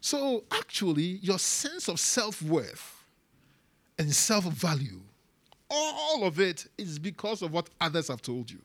So 0.00 0.44
actually, 0.50 1.18
your 1.20 1.38
sense 1.38 1.86
of 1.88 2.00
self 2.00 2.40
worth 2.40 3.04
and 3.98 4.10
self 4.10 4.44
value, 4.44 5.02
all 5.68 6.24
of 6.24 6.40
it 6.40 6.66
is 6.78 6.98
because 6.98 7.42
of 7.42 7.52
what 7.52 7.68
others 7.78 8.08
have 8.08 8.22
told 8.22 8.50
you. 8.50 8.62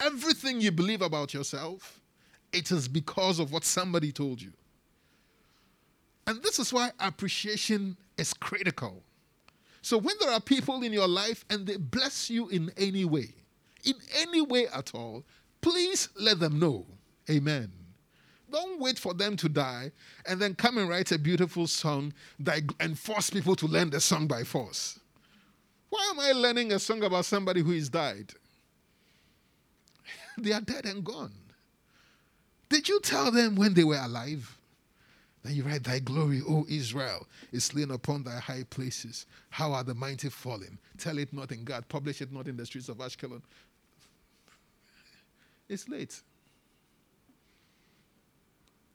Everything 0.00 0.62
you 0.62 0.72
believe 0.72 1.02
about 1.02 1.34
yourself, 1.34 2.00
it 2.54 2.70
is 2.70 2.88
because 2.88 3.38
of 3.38 3.52
what 3.52 3.66
somebody 3.66 4.12
told 4.12 4.40
you. 4.40 4.54
And 6.30 6.40
this 6.44 6.60
is 6.60 6.72
why 6.72 6.92
appreciation 7.00 7.96
is 8.16 8.32
critical. 8.32 9.02
So 9.82 9.98
when 9.98 10.14
there 10.20 10.30
are 10.30 10.38
people 10.38 10.80
in 10.84 10.92
your 10.92 11.08
life 11.08 11.44
and 11.50 11.66
they 11.66 11.76
bless 11.76 12.30
you 12.30 12.48
in 12.50 12.70
any 12.76 13.04
way, 13.04 13.34
in 13.84 13.94
any 14.16 14.40
way 14.40 14.68
at 14.68 14.94
all, 14.94 15.24
please 15.60 16.08
let 16.14 16.38
them 16.38 16.60
know. 16.60 16.86
Amen. 17.28 17.72
Don't 18.48 18.80
wait 18.80 18.96
for 18.96 19.12
them 19.12 19.36
to 19.38 19.48
die 19.48 19.90
and 20.24 20.38
then 20.40 20.54
come 20.54 20.78
and 20.78 20.88
write 20.88 21.10
a 21.10 21.18
beautiful 21.18 21.66
song 21.66 22.12
and 22.78 22.96
force 22.96 23.30
people 23.30 23.56
to 23.56 23.66
learn 23.66 23.90
the 23.90 24.00
song 24.00 24.28
by 24.28 24.44
force. 24.44 25.00
Why 25.88 26.12
am 26.12 26.20
I 26.20 26.30
learning 26.30 26.70
a 26.70 26.78
song 26.78 27.02
about 27.02 27.24
somebody 27.24 27.60
who 27.60 27.72
has 27.72 27.88
died? 27.88 28.34
they 30.38 30.52
are 30.52 30.60
dead 30.60 30.86
and 30.86 31.02
gone. 31.02 31.32
Did 32.68 32.88
you 32.88 33.00
tell 33.00 33.32
them 33.32 33.56
when 33.56 33.74
they 33.74 33.82
were 33.82 33.98
alive? 34.00 34.59
Then 35.42 35.54
you 35.54 35.62
write, 35.62 35.84
Thy 35.84 35.98
glory, 36.00 36.42
O 36.46 36.66
Israel, 36.68 37.26
is 37.52 37.64
slain 37.64 37.90
upon 37.90 38.24
thy 38.24 38.38
high 38.38 38.64
places. 38.68 39.26
How 39.48 39.72
are 39.72 39.84
the 39.84 39.94
mighty 39.94 40.28
fallen? 40.28 40.78
Tell 40.98 41.16
it 41.18 41.32
not 41.32 41.50
in 41.50 41.64
Gath, 41.64 41.88
publish 41.88 42.20
it 42.20 42.32
not 42.32 42.46
in 42.46 42.56
the 42.56 42.66
streets 42.66 42.88
of 42.88 42.98
Ashkelon. 42.98 43.42
It's 45.68 45.88
late. 45.88 46.20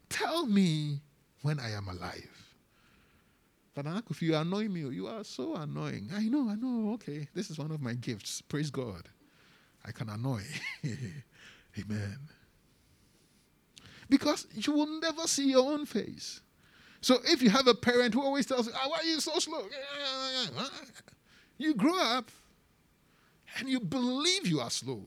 Tell 0.10 0.46
me 0.46 1.00
when 1.42 1.58
I 1.58 1.72
am 1.72 1.88
alive. 1.88 2.46
But 3.76 3.86
if 4.10 4.22
you 4.22 4.36
annoy 4.36 4.68
me, 4.70 4.82
you 4.82 5.08
are 5.08 5.24
so 5.24 5.56
annoying. 5.56 6.10
I 6.14 6.24
know, 6.24 6.50
I 6.50 6.56
know. 6.56 6.94
Okay, 6.94 7.28
this 7.34 7.50
is 7.50 7.60
one 7.60 7.72
of 7.72 7.82
my 7.82 7.94
gifts. 7.94 8.42
Praise 8.42 8.70
God. 8.70 9.10
I 9.86 9.92
can 9.92 10.10
annoy. 10.10 10.42
Amen. 11.80 12.18
Because 14.10 14.48
you 14.54 14.74
will 14.74 15.00
never 15.00 15.28
see 15.28 15.50
your 15.50 15.72
own 15.72 15.86
face. 15.86 16.42
So 17.02 17.20
if 17.26 17.42
you 17.42 17.50
have 17.50 17.68
a 17.68 17.76
parent 17.76 18.14
who 18.14 18.22
always 18.22 18.46
tells 18.46 18.68
you, 18.68 18.74
oh, 18.76 18.90
why 18.90 18.98
are 18.98 19.04
you 19.04 19.20
so 19.20 19.38
slow? 19.40 19.64
You 21.58 21.74
grow 21.74 22.00
up 22.00 22.32
and 23.58 23.70
you 23.70 23.80
believe 23.80 24.48
you 24.48 24.60
are 24.60 24.70
slow. 24.70 25.06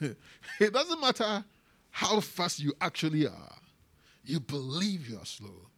it 0.00 0.72
doesn't 0.72 1.00
matter 1.00 1.44
how 1.90 2.20
fast 2.20 2.60
you 2.60 2.72
actually 2.80 3.26
are, 3.26 3.56
you 4.24 4.38
believe 4.38 5.08
you 5.08 5.18
are 5.18 5.26
slow 5.26 5.68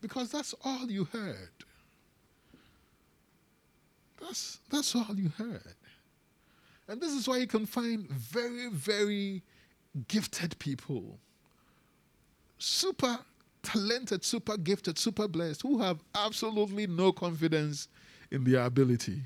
because 0.00 0.30
that's 0.30 0.54
all 0.64 0.88
you 0.90 1.04
heard. 1.04 1.50
That's, 4.20 4.60
that's 4.70 4.94
all 4.94 5.14
you 5.14 5.30
heard. 5.30 5.74
And 6.88 7.00
this 7.00 7.12
is 7.12 7.26
why 7.28 7.38
you 7.38 7.46
can 7.46 7.66
find 7.66 8.08
very, 8.08 8.68
very 8.68 9.42
gifted 10.08 10.58
people, 10.58 11.18
super 12.58 13.18
talented, 13.62 14.24
super 14.24 14.56
gifted, 14.56 14.98
super 14.98 15.28
blessed, 15.28 15.62
who 15.62 15.78
have 15.80 16.02
absolutely 16.14 16.86
no 16.86 17.12
confidence 17.12 17.88
in 18.30 18.44
their 18.44 18.64
ability. 18.64 19.22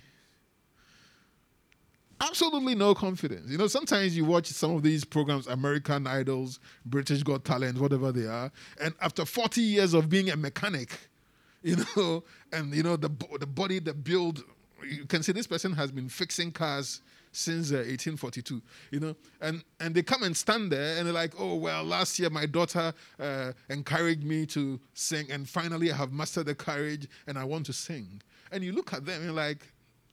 Absolutely 2.20 2.74
no 2.74 2.94
confidence. 2.94 3.50
You 3.50 3.56
know, 3.56 3.66
sometimes 3.66 4.14
you 4.14 4.26
watch 4.26 4.46
some 4.46 4.72
of 4.72 4.82
these 4.82 5.04
programs, 5.04 5.46
American 5.46 6.06
Idols, 6.06 6.60
British 6.84 7.22
Got 7.22 7.44
Talent, 7.44 7.78
whatever 7.78 8.12
they 8.12 8.26
are, 8.26 8.52
and 8.80 8.94
after 9.00 9.24
40 9.24 9.62
years 9.62 9.94
of 9.94 10.10
being 10.10 10.30
a 10.30 10.36
mechanic, 10.36 10.90
you 11.62 11.76
know, 11.96 12.24
and 12.52 12.74
you 12.74 12.82
know 12.82 12.96
the 12.96 13.10
the 13.38 13.46
body, 13.46 13.78
the 13.78 13.94
build, 13.94 14.42
you 14.86 15.06
can 15.06 15.22
see 15.22 15.32
this 15.32 15.46
person 15.46 15.72
has 15.72 15.90
been 15.90 16.08
fixing 16.08 16.52
cars 16.52 17.00
since 17.32 17.70
uh, 17.70 17.76
1842 17.76 18.60
you 18.90 19.00
know? 19.00 19.16
And 19.40 19.62
and 19.78 19.94
they 19.94 20.02
come 20.02 20.22
and 20.22 20.36
stand 20.36 20.72
there 20.72 20.98
and 20.98 21.06
they're 21.06 21.14
like 21.14 21.34
oh 21.38 21.54
well 21.54 21.84
last 21.84 22.18
year 22.18 22.30
my 22.30 22.46
daughter 22.46 22.92
uh, 23.18 23.52
encouraged 23.68 24.24
me 24.24 24.46
to 24.46 24.80
sing 24.94 25.30
and 25.30 25.48
finally 25.48 25.92
i 25.92 25.96
have 25.96 26.12
mastered 26.12 26.46
the 26.46 26.54
courage 26.54 27.06
and 27.26 27.38
i 27.38 27.44
want 27.44 27.66
to 27.66 27.72
sing. 27.72 28.20
And 28.52 28.64
you 28.64 28.72
look 28.72 28.92
at 28.92 29.04
them 29.04 29.16
and 29.16 29.24
you're 29.26 29.32
like 29.32 29.66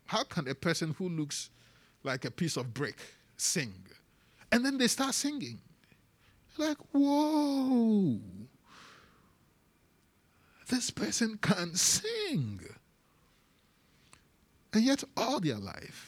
how 0.06 0.24
can 0.24 0.48
a 0.48 0.56
person 0.56 0.96
who 0.98 1.10
looks 1.10 1.50
like 2.04 2.26
a 2.26 2.32
piece 2.32 2.58
of 2.58 2.74
brick 2.74 2.98
sing? 3.36 3.74
And 4.52 4.66
then 4.66 4.78
they 4.78 4.88
start 4.88 5.14
singing. 5.14 5.60
Like 6.58 6.78
whoa. 6.92 8.20
This 10.70 10.92
person 10.92 11.38
can 11.42 11.76
sing. 11.76 12.62
And 14.74 14.84
yet 14.84 15.04
all 15.16 15.40
their 15.40 15.58
life 15.58 16.07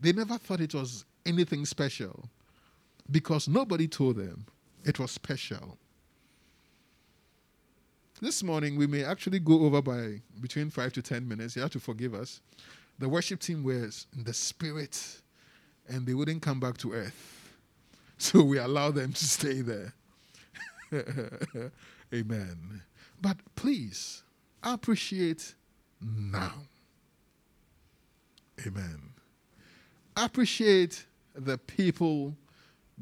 they 0.00 0.12
never 0.12 0.38
thought 0.38 0.60
it 0.60 0.74
was 0.74 1.04
anything 1.26 1.64
special 1.66 2.28
because 3.10 3.48
nobody 3.48 3.88
told 3.88 4.16
them 4.16 4.46
it 4.84 4.98
was 4.98 5.10
special. 5.10 5.76
This 8.20 8.42
morning, 8.42 8.76
we 8.76 8.86
may 8.86 9.04
actually 9.04 9.38
go 9.38 9.64
over 9.64 9.80
by 9.80 10.20
between 10.40 10.70
five 10.70 10.92
to 10.94 11.02
ten 11.02 11.26
minutes. 11.28 11.54
You 11.54 11.62
have 11.62 11.70
to 11.72 11.80
forgive 11.80 12.14
us. 12.14 12.40
The 12.98 13.08
worship 13.08 13.38
team 13.40 13.62
was 13.62 14.06
in 14.16 14.24
the 14.24 14.34
spirit 14.34 15.20
and 15.88 16.04
they 16.04 16.14
wouldn't 16.14 16.42
come 16.42 16.60
back 16.60 16.76
to 16.78 16.92
earth. 16.92 17.34
So 18.20 18.42
we 18.42 18.58
allow 18.58 18.90
them 18.90 19.12
to 19.12 19.24
stay 19.24 19.60
there. 19.60 19.94
Amen. 22.12 22.82
But 23.22 23.36
please 23.54 24.24
appreciate 24.60 25.54
now. 26.00 26.54
Amen. 28.66 29.00
Appreciate 30.20 31.06
the 31.36 31.56
people 31.56 32.34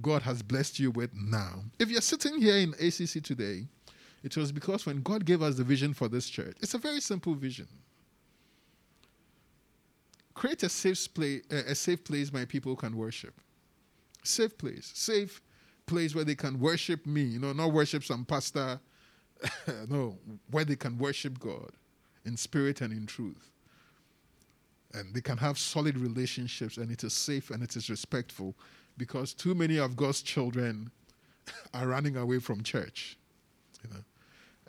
God 0.02 0.20
has 0.20 0.42
blessed 0.42 0.78
you 0.78 0.90
with 0.90 1.14
now. 1.14 1.62
If 1.78 1.90
you're 1.90 2.02
sitting 2.02 2.42
here 2.42 2.56
in 2.56 2.74
ACC 2.74 3.22
today, 3.22 3.66
it 4.22 4.36
was 4.36 4.52
because 4.52 4.84
when 4.84 5.00
God 5.00 5.24
gave 5.24 5.40
us 5.40 5.56
the 5.56 5.64
vision 5.64 5.94
for 5.94 6.08
this 6.08 6.28
church, 6.28 6.58
it's 6.60 6.74
a 6.74 6.78
very 6.78 7.00
simple 7.00 7.34
vision. 7.34 7.68
Create 10.34 10.62
a 10.64 10.68
safe 10.68 11.14
place, 11.14 11.42
a 11.50 11.74
safe 11.74 12.04
place 12.04 12.30
my 12.30 12.44
people 12.44 12.76
can 12.76 12.94
worship. 12.94 13.40
Safe 14.22 14.58
place, 14.58 14.92
safe 14.94 15.40
place 15.86 16.14
where 16.14 16.24
they 16.24 16.34
can 16.34 16.60
worship 16.60 17.06
me. 17.06 17.22
You 17.22 17.38
know, 17.38 17.54
not 17.54 17.72
worship 17.72 18.04
some 18.04 18.26
pastor. 18.26 18.78
no, 19.88 20.18
where 20.50 20.66
they 20.66 20.76
can 20.76 20.98
worship 20.98 21.38
God 21.38 21.70
in 22.26 22.36
spirit 22.36 22.82
and 22.82 22.92
in 22.92 23.06
truth 23.06 23.52
and 24.96 25.14
they 25.14 25.20
can 25.20 25.36
have 25.36 25.58
solid 25.58 25.98
relationships 25.98 26.78
and 26.78 26.90
it 26.90 27.04
is 27.04 27.12
safe 27.12 27.50
and 27.50 27.62
it 27.62 27.76
is 27.76 27.90
respectful 27.90 28.54
because 28.96 29.34
too 29.34 29.54
many 29.54 29.76
of 29.76 29.94
God's 29.94 30.22
children 30.22 30.90
are 31.74 31.86
running 31.86 32.16
away 32.16 32.38
from 32.38 32.62
church. 32.62 33.18
You 33.84 33.90
know. 33.90 34.04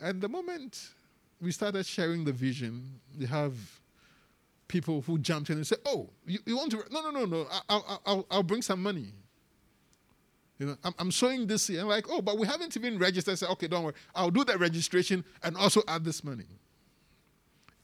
And 0.00 0.20
the 0.20 0.28
moment 0.28 0.90
we 1.40 1.50
started 1.50 1.86
sharing 1.86 2.24
the 2.24 2.32
vision, 2.32 3.00
you 3.16 3.26
have 3.26 3.54
people 4.68 5.00
who 5.00 5.18
jumped 5.18 5.48
in 5.48 5.56
and 5.56 5.66
said, 5.66 5.78
"Oh, 5.86 6.10
you, 6.26 6.38
you 6.44 6.56
want 6.56 6.70
to? 6.72 6.84
No, 6.90 7.00
no, 7.00 7.10
no, 7.10 7.24
no. 7.24 7.46
I'll, 7.68 8.00
I'll, 8.04 8.26
I'll 8.30 8.42
bring 8.42 8.60
some 8.60 8.82
money. 8.82 9.12
You 10.58 10.66
know, 10.66 10.76
I'm, 10.84 10.94
I'm 10.98 11.10
showing 11.10 11.46
this 11.46 11.68
here. 11.68 11.80
I'm 11.80 11.86
like, 11.86 12.06
oh, 12.10 12.20
but 12.20 12.36
we 12.36 12.46
haven't 12.46 12.76
even 12.76 12.98
registered. 12.98 13.38
Said, 13.38 13.48
okay, 13.50 13.68
don't 13.68 13.84
worry. 13.84 13.94
I'll 14.14 14.30
do 14.30 14.44
that 14.44 14.58
registration 14.58 15.24
and 15.42 15.56
also 15.56 15.82
add 15.86 16.04
this 16.04 16.22
money. 16.22 16.48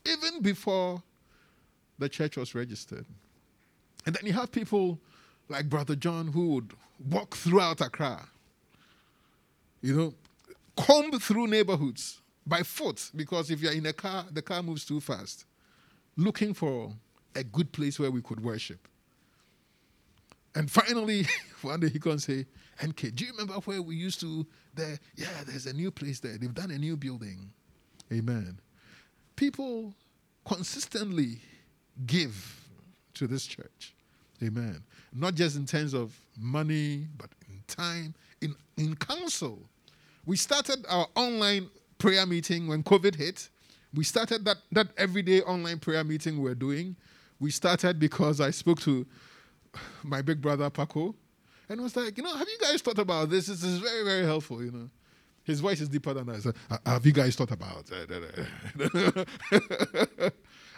Even 0.04 0.42
before 0.42 1.02
the 1.98 2.08
church 2.08 2.36
was 2.36 2.54
registered. 2.54 3.06
And 4.06 4.14
then 4.14 4.26
you 4.26 4.32
have 4.32 4.52
people 4.52 4.98
like 5.48 5.68
Brother 5.68 5.96
John 5.96 6.28
who 6.28 6.54
would 6.54 6.72
walk 7.10 7.36
throughout 7.36 7.80
Accra, 7.80 8.28
you 9.80 9.96
know, 9.96 10.14
comb 10.76 11.18
through 11.18 11.46
neighborhoods 11.46 12.20
by 12.46 12.62
foot 12.62 13.10
because 13.14 13.50
if 13.50 13.60
you're 13.60 13.72
in 13.72 13.86
a 13.86 13.92
car, 13.92 14.24
the 14.30 14.42
car 14.42 14.62
moves 14.62 14.84
too 14.84 15.00
fast, 15.00 15.44
looking 16.16 16.54
for 16.54 16.92
a 17.34 17.44
good 17.44 17.72
place 17.72 17.98
where 17.98 18.10
we 18.10 18.22
could 18.22 18.42
worship. 18.42 18.88
And 20.54 20.70
finally, 20.70 21.26
one 21.62 21.80
day 21.80 21.88
he 21.88 21.98
can 21.98 22.18
say, 22.18 22.46
NK, 22.84 23.14
do 23.14 23.24
you 23.24 23.32
remember 23.32 23.54
where 23.54 23.82
we 23.82 23.96
used 23.96 24.20
to 24.20 24.46
there? 24.74 24.98
Yeah, 25.16 25.28
there's 25.46 25.66
a 25.66 25.72
new 25.72 25.90
place 25.90 26.20
there. 26.20 26.36
They've 26.38 26.54
done 26.54 26.70
a 26.70 26.78
new 26.78 26.96
building. 26.96 27.50
Amen. 28.12 28.58
People 29.36 29.94
consistently 30.44 31.40
give 32.06 32.60
to 33.14 33.26
this 33.26 33.46
church. 33.46 33.94
Amen. 34.42 34.82
Not 35.12 35.34
just 35.34 35.56
in 35.56 35.66
terms 35.66 35.94
of 35.94 36.16
money, 36.38 37.06
but 37.16 37.30
in 37.48 37.62
time, 37.66 38.14
in, 38.40 38.54
in 38.76 38.96
counsel. 38.96 39.58
We 40.26 40.36
started 40.36 40.84
our 40.88 41.06
online 41.14 41.68
prayer 41.98 42.26
meeting 42.26 42.66
when 42.66 42.82
COVID 42.82 43.14
hit. 43.14 43.48
We 43.94 44.04
started 44.04 44.44
that, 44.46 44.56
that 44.72 44.88
everyday 44.96 45.42
online 45.42 45.78
prayer 45.78 46.02
meeting 46.02 46.42
we're 46.42 46.54
doing. 46.54 46.96
We 47.38 47.50
started 47.50 47.98
because 47.98 48.40
I 48.40 48.50
spoke 48.50 48.80
to 48.80 49.06
my 50.02 50.22
big 50.22 50.40
brother 50.40 50.70
Paco 50.70 51.14
and 51.68 51.80
was 51.80 51.96
like, 51.96 52.16
you 52.16 52.24
know, 52.24 52.36
have 52.36 52.48
you 52.48 52.58
guys 52.60 52.82
thought 52.82 52.98
about 52.98 53.30
this? 53.30 53.46
This 53.46 53.62
is 53.62 53.78
very, 53.78 54.04
very 54.04 54.24
helpful, 54.24 54.62
you 54.62 54.70
know. 54.70 54.90
His 55.44 55.60
voice 55.60 55.80
is 55.80 55.90
deeper 55.90 56.14
than 56.14 56.26
that. 56.26 56.54
Have 56.86 57.04
you 57.04 57.12
guys 57.12 57.36
thought 57.36 57.50
about? 57.50 57.90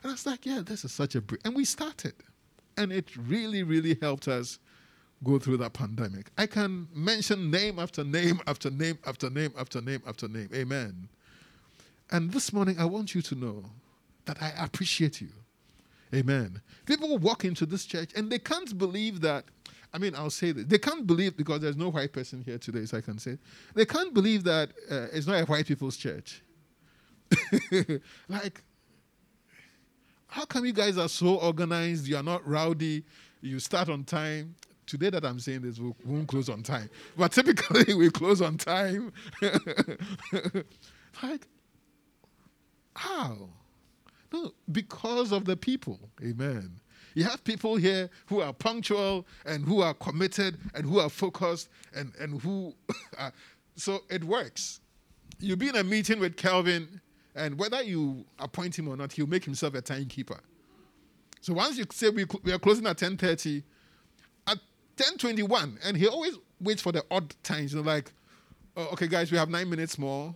And 0.06 0.12
I 0.12 0.14
was 0.14 0.24
like, 0.24 0.46
yeah, 0.46 0.62
this 0.64 0.84
is 0.84 0.92
such 0.92 1.16
a 1.16 1.20
br-. 1.20 1.34
and 1.44 1.52
we 1.56 1.64
started. 1.64 2.14
And 2.76 2.92
it 2.92 3.16
really, 3.16 3.64
really 3.64 3.98
helped 4.00 4.28
us 4.28 4.60
go 5.24 5.40
through 5.40 5.56
that 5.56 5.72
pandemic. 5.72 6.30
I 6.38 6.46
can 6.46 6.86
mention 6.94 7.50
name 7.50 7.80
after 7.80 8.04
name 8.04 8.40
after 8.46 8.70
name 8.70 9.00
after 9.04 9.28
name 9.30 9.52
after 9.58 9.80
name 9.80 10.02
after 10.06 10.28
name. 10.28 10.48
Amen. 10.54 11.08
And 12.12 12.30
this 12.30 12.52
morning 12.52 12.78
I 12.78 12.84
want 12.84 13.16
you 13.16 13.22
to 13.22 13.34
know 13.34 13.64
that 14.26 14.40
I 14.40 14.52
appreciate 14.58 15.20
you. 15.20 15.30
Amen. 16.14 16.60
People 16.84 17.18
walk 17.18 17.44
into 17.44 17.66
this 17.66 17.84
church 17.84 18.12
and 18.14 18.30
they 18.30 18.38
can't 18.38 18.78
believe 18.78 19.22
that. 19.22 19.46
I 19.92 19.98
mean, 19.98 20.14
I'll 20.14 20.30
say 20.30 20.52
this. 20.52 20.66
They 20.66 20.78
can't 20.78 21.04
believe 21.04 21.36
because 21.36 21.62
there's 21.62 21.76
no 21.76 21.90
white 21.90 22.12
person 22.12 22.42
here 22.42 22.58
today, 22.58 22.84
so 22.84 22.98
I 22.98 23.00
can 23.00 23.18
say. 23.18 23.38
They 23.74 23.86
can't 23.86 24.14
believe 24.14 24.44
that 24.44 24.68
uh, 24.88 25.06
it's 25.12 25.26
not 25.26 25.42
a 25.42 25.46
white 25.46 25.66
people's 25.66 25.96
church. 25.96 26.44
like, 28.28 28.62
how 30.28 30.44
come 30.44 30.66
you 30.66 30.72
guys 30.72 30.98
are 30.98 31.08
so 31.08 31.36
organized? 31.36 32.06
You 32.06 32.16
are 32.16 32.22
not 32.22 32.46
rowdy. 32.46 33.04
You 33.40 33.58
start 33.58 33.88
on 33.88 34.04
time. 34.04 34.54
Today 34.86 35.10
that 35.10 35.24
I'm 35.24 35.40
saying 35.40 35.62
this, 35.62 35.78
we 35.78 35.92
won't 36.04 36.28
close 36.28 36.48
on 36.48 36.62
time. 36.62 36.88
But 37.16 37.32
typically 37.32 37.94
we 37.98 38.10
close 38.10 38.40
on 38.40 38.56
time. 38.56 39.12
like, 41.22 41.46
how? 42.94 43.48
No, 44.32 44.52
because 44.70 45.32
of 45.32 45.44
the 45.44 45.56
people. 45.56 45.98
Amen. 46.22 46.80
You 47.14 47.24
have 47.24 47.42
people 47.44 47.76
here 47.76 48.10
who 48.26 48.40
are 48.42 48.52
punctual 48.52 49.26
and 49.44 49.64
who 49.64 49.80
are 49.80 49.94
committed 49.94 50.58
and 50.74 50.84
who 50.84 51.00
are 51.00 51.08
focused 51.08 51.68
and, 51.94 52.12
and 52.20 52.40
who 52.42 52.74
are, 53.18 53.32
so 53.74 54.00
it 54.10 54.22
works. 54.22 54.80
You 55.40 55.56
be 55.56 55.68
in 55.68 55.76
a 55.76 55.84
meeting 55.84 56.20
with 56.20 56.36
Kelvin 56.36 57.00
and 57.36 57.58
whether 57.58 57.82
you 57.82 58.24
appoint 58.38 58.78
him 58.78 58.88
or 58.88 58.96
not, 58.96 59.12
he'll 59.12 59.26
make 59.26 59.44
himself 59.44 59.74
a 59.74 59.82
timekeeper. 59.82 60.40
So 61.42 61.52
once 61.52 61.76
you 61.76 61.84
say 61.92 62.08
we, 62.08 62.24
we 62.42 62.52
are 62.52 62.58
closing 62.58 62.86
at 62.86 62.96
10.30, 62.96 63.62
at 64.48 64.58
10.21, 64.96 65.78
and 65.84 65.96
he 65.96 66.08
always 66.08 66.34
waits 66.60 66.82
for 66.82 66.92
the 66.92 67.04
odd 67.10 67.34
times. 67.42 67.72
You 67.72 67.82
know, 67.82 67.86
like, 67.86 68.10
oh, 68.76 68.88
okay, 68.94 69.06
guys, 69.06 69.30
we 69.30 69.38
have 69.38 69.50
nine 69.50 69.68
minutes 69.68 69.98
more. 69.98 70.34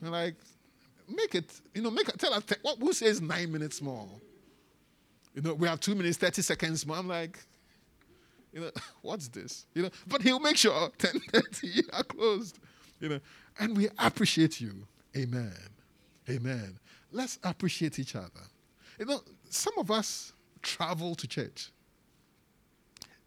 And 0.00 0.12
like, 0.12 0.36
make 1.08 1.34
it, 1.34 1.60
you 1.74 1.82
know, 1.82 1.90
make 1.90 2.06
tell 2.16 2.32
us 2.32 2.44
what 2.62 2.78
who 2.78 2.92
says 2.92 3.20
nine 3.20 3.50
minutes 3.52 3.82
more? 3.82 4.08
You 5.34 5.42
know, 5.42 5.54
we 5.54 5.68
have 5.68 5.80
two 5.80 5.94
minutes, 5.94 6.16
30 6.16 6.42
seconds 6.42 6.86
more. 6.86 6.96
I'm 6.96 7.08
like, 7.08 7.38
you 8.52 8.60
know, 8.60 8.70
what's 9.02 9.28
this? 9.28 9.66
You 9.74 9.82
know, 9.82 9.90
but 10.06 10.22
he'll 10.22 10.40
make 10.40 10.56
sure 10.56 10.72
10:30 10.98 11.88
are 11.92 12.04
closed. 12.04 12.58
You 13.00 13.08
know, 13.10 13.20
and 13.58 13.76
we 13.76 13.88
appreciate 13.98 14.60
you. 14.60 14.86
Amen. 15.16 15.52
Amen. 16.28 16.78
Let's 17.12 17.38
appreciate 17.44 17.98
each 17.98 18.16
other. 18.16 18.30
You 18.98 19.06
know, 19.06 19.20
some 19.48 19.74
of 19.78 19.90
us 19.90 20.32
travel 20.62 21.14
to 21.14 21.26
church. 21.26 21.70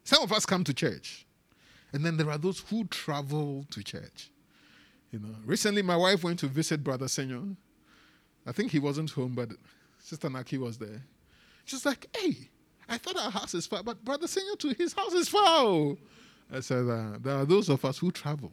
Some 0.04 0.24
of 0.24 0.32
us 0.32 0.46
come 0.46 0.64
to 0.64 0.74
church. 0.74 1.26
And 1.94 2.06
then 2.06 2.18
there 2.18 2.30
are 2.30 2.38
those 2.38 2.60
who 2.70 2.86
travel 2.86 3.66
to 3.72 3.84
church. 3.84 4.32
You 5.12 5.20
know, 5.20 5.36
recently 5.46 5.82
my 5.82 5.96
wife 5.96 6.24
went 6.24 6.40
to 6.40 6.48
visit 6.48 6.84
Brother 6.84 7.08
Senor. 7.08 7.56
I 8.46 8.52
think 8.52 8.72
he 8.72 8.80
wasn't 8.80 9.12
home, 9.12 9.34
but 9.34 9.50
Sister 10.00 10.30
Naki 10.30 10.58
was 10.58 10.78
there. 10.78 11.04
She's 11.66 11.86
like, 11.86 12.06
hey, 12.18 12.50
I 12.88 12.98
thought 12.98 13.18
our 13.18 13.32
house 13.32 13.54
is 13.54 13.68
far, 13.68 13.84
but 13.84 14.04
Brother 14.04 14.28
Senor 14.28 14.56
to 14.58 14.74
his 14.78 14.94
house 14.94 15.14
is 15.14 15.30
far. 15.30 15.96
I 16.52 16.60
said, 16.60 16.88
uh, 16.90 17.18
there 17.22 17.36
are 17.36 17.46
those 17.46 17.70
of 17.70 17.84
us 17.86 18.00
who 18.00 18.12
travel 18.12 18.52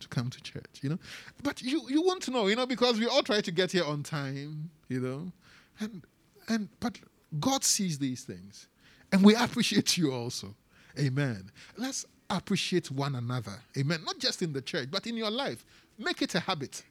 to 0.00 0.08
come 0.08 0.30
to 0.30 0.42
church, 0.42 0.80
you 0.82 0.90
know. 0.90 0.98
But 1.42 1.62
you 1.62 1.82
you 1.88 2.02
want 2.02 2.22
to 2.22 2.30
know, 2.30 2.46
you 2.46 2.56
know, 2.56 2.66
because 2.66 2.98
we 2.98 3.06
all 3.06 3.22
try 3.22 3.40
to 3.40 3.50
get 3.50 3.72
here 3.72 3.84
on 3.84 4.02
time, 4.02 4.70
you 4.88 5.00
know. 5.00 5.32
And 5.78 6.02
and 6.48 6.68
but 6.80 6.98
God 7.38 7.64
sees 7.64 7.98
these 7.98 8.24
things. 8.24 8.68
And 9.12 9.24
we 9.24 9.34
appreciate 9.34 9.96
you 9.96 10.12
also. 10.12 10.54
Amen. 10.98 11.50
Let's 11.76 12.06
appreciate 12.28 12.90
one 12.90 13.14
another. 13.16 13.60
Amen. 13.76 14.00
Not 14.04 14.18
just 14.18 14.42
in 14.42 14.52
the 14.52 14.62
church, 14.62 14.88
but 14.90 15.06
in 15.06 15.16
your 15.16 15.30
life. 15.30 15.64
Make 15.98 16.22
it 16.22 16.34
a 16.34 16.40
habit. 16.40 16.84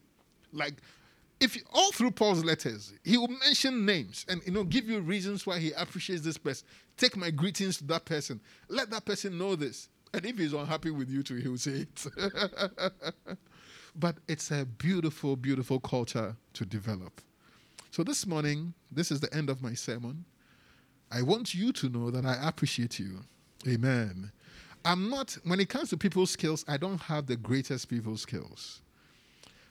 Like 0.52 0.76
if 1.40 1.56
you, 1.56 1.62
all 1.72 1.92
through 1.92 2.12
Paul's 2.12 2.44
letters, 2.44 2.94
he 3.04 3.18
will 3.18 3.30
mention 3.30 3.86
names 3.86 4.26
and 4.28 4.42
you 4.46 4.52
know 4.52 4.64
give 4.64 4.90
you 4.90 5.00
reasons 5.00 5.46
why 5.46 5.60
he 5.60 5.72
appreciates 5.74 6.22
this 6.22 6.38
person. 6.38 6.68
Take 6.98 7.16
my 7.16 7.32
greetings 7.32 7.78
to 7.78 7.86
that 7.86 8.06
person. 8.06 8.42
Let 8.68 8.90
that 8.92 9.06
person 9.06 9.38
know 9.38 9.56
this. 9.56 9.90
And 10.14 10.26
if 10.26 10.38
he's 10.38 10.54
unhappy 10.54 10.92
with 10.92 11.10
you 11.10 11.24
too, 11.24 11.36
he 11.36 11.48
will 11.48 11.58
say 11.58 11.86
it. 11.86 12.06
but 13.96 14.18
it's 14.28 14.52
a 14.52 14.66
beautiful, 14.66 15.36
beautiful 15.36 15.80
culture 15.80 16.36
to 16.54 16.66
develop. 16.66 17.22
So 17.92 18.04
this 18.04 18.26
morning, 18.26 18.74
this 18.92 19.12
is 19.12 19.20
the 19.20 19.34
end 19.34 19.50
of 19.50 19.62
my 19.62 19.74
sermon. 19.74 20.26
I 21.12 21.22
want 21.22 21.54
you 21.54 21.72
to 21.74 21.90
know 21.90 22.12
that 22.12 22.26
I 22.26 22.48
appreciate 22.48 23.00
you. 23.00 23.20
Amen. 23.68 24.32
I'm 24.86 25.10
not, 25.10 25.38
when 25.44 25.60
it 25.60 25.70
comes 25.70 25.90
to 25.90 25.98
people 25.98 26.26
skills, 26.26 26.64
I 26.68 26.78
don't 26.78 27.02
have 27.02 27.26
the 27.26 27.36
greatest 27.36 27.90
people 27.90 28.16
skills. 28.18 28.82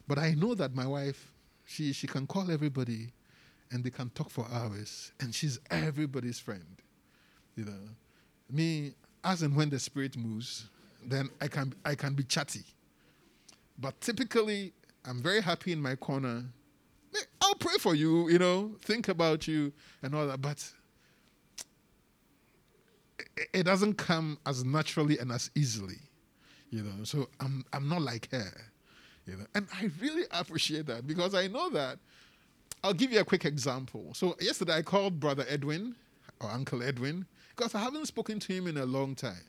But 0.06 0.18
I 0.18 0.34
know 0.34 0.54
that 0.54 0.74
my 0.74 0.86
wife, 0.86 1.32
she, 1.64 1.92
she 1.92 2.06
can 2.06 2.26
call 2.26 2.50
everybody 2.50 3.12
and 3.70 3.84
they 3.84 3.90
can 3.90 4.10
talk 4.10 4.30
for 4.30 4.46
hours, 4.50 5.12
and 5.20 5.34
she's 5.34 5.58
everybody's 5.70 6.38
friend. 6.38 6.82
You 7.56 7.66
know, 7.66 7.88
me, 8.50 8.94
as 9.28 9.42
and 9.42 9.54
when 9.54 9.68
the 9.68 9.78
spirit 9.78 10.16
moves, 10.16 10.68
then 11.04 11.28
I 11.40 11.48
can 11.48 11.74
I 11.84 11.94
can 11.94 12.14
be 12.14 12.24
chatty. 12.24 12.64
But 13.78 14.00
typically, 14.00 14.72
I'm 15.04 15.22
very 15.22 15.42
happy 15.42 15.70
in 15.70 15.80
my 15.80 15.94
corner. 15.94 16.44
I'll 17.42 17.54
pray 17.54 17.76
for 17.78 17.94
you, 17.94 18.28
you 18.28 18.38
know, 18.38 18.72
think 18.80 19.08
about 19.08 19.46
you 19.46 19.72
and 20.02 20.14
all 20.14 20.26
that. 20.26 20.40
But 20.40 20.64
it 23.52 23.64
doesn't 23.64 23.94
come 23.94 24.38
as 24.46 24.64
naturally 24.64 25.18
and 25.18 25.30
as 25.30 25.50
easily, 25.54 26.00
you 26.70 26.82
know. 26.82 27.04
So 27.04 27.28
I'm 27.38 27.64
I'm 27.74 27.88
not 27.88 28.00
like 28.00 28.30
her, 28.32 28.50
you 29.26 29.36
know. 29.36 29.46
And 29.54 29.68
I 29.74 29.90
really 30.00 30.24
appreciate 30.30 30.86
that 30.86 31.06
because 31.06 31.34
I 31.34 31.48
know 31.48 31.68
that. 31.70 31.98
I'll 32.84 32.94
give 32.94 33.12
you 33.12 33.18
a 33.18 33.24
quick 33.24 33.44
example. 33.44 34.14
So 34.14 34.36
yesterday 34.40 34.74
I 34.74 34.82
called 34.82 35.18
brother 35.18 35.44
Edwin 35.48 35.96
or 36.40 36.48
Uncle 36.48 36.80
Edwin 36.80 37.26
because 37.58 37.74
I 37.74 37.80
haven't 37.80 38.06
spoken 38.06 38.38
to 38.38 38.52
him 38.52 38.68
in 38.68 38.76
a 38.76 38.86
long 38.86 39.16
time, 39.16 39.44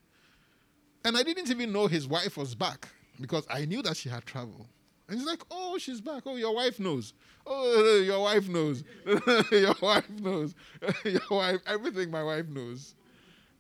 and 1.06 1.16
I 1.16 1.22
didn't 1.22 1.50
even 1.52 1.72
know 1.72 1.86
his 1.86 2.08
wife 2.08 2.38
was 2.38 2.56
back 2.56 2.90
because 3.22 3.46
I 3.50 3.66
knew 3.66 3.84
that 3.84 3.96
she 3.96 4.10
had 4.10 4.26
traveled. 4.26 4.66
And 5.08 5.18
he's 5.18 5.28
like, 5.28 5.44
"Oh, 5.52 5.78
she's 5.78 6.02
back. 6.02 6.24
Oh, 6.26 6.36
your 6.36 6.56
wife 6.56 6.80
knows. 6.80 7.14
Oh, 7.46 8.02
your 8.06 8.20
wife 8.20 8.50
knows. 8.50 8.84
your 9.52 9.76
wife 9.82 10.10
knows. 10.10 10.56
your 11.06 11.22
wife. 11.30 11.62
Everything 11.68 12.10
my 12.10 12.24
wife 12.24 12.48
knows." 12.48 12.96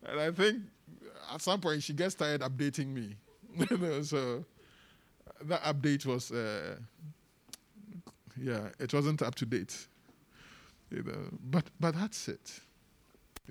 And 0.04 0.20
I 0.20 0.32
think 0.32 0.64
at 1.32 1.42
some 1.42 1.62
point 1.62 1.84
she 1.84 1.94
gets 1.94 2.16
tired 2.16 2.42
updating 2.42 2.88
me. 2.88 3.16
so 4.04 4.46
that 5.44 5.62
update 5.64 6.06
was, 6.06 6.32
uh, 6.32 6.76
yeah, 8.42 8.70
it 8.80 8.94
wasn't 8.94 9.22
up 9.22 9.36
to 9.36 9.46
date. 9.46 9.88
You 10.90 11.04
know, 11.04 11.38
but 11.44 11.66
but 11.80 11.94
that's 11.96 12.28
it. 12.28 12.62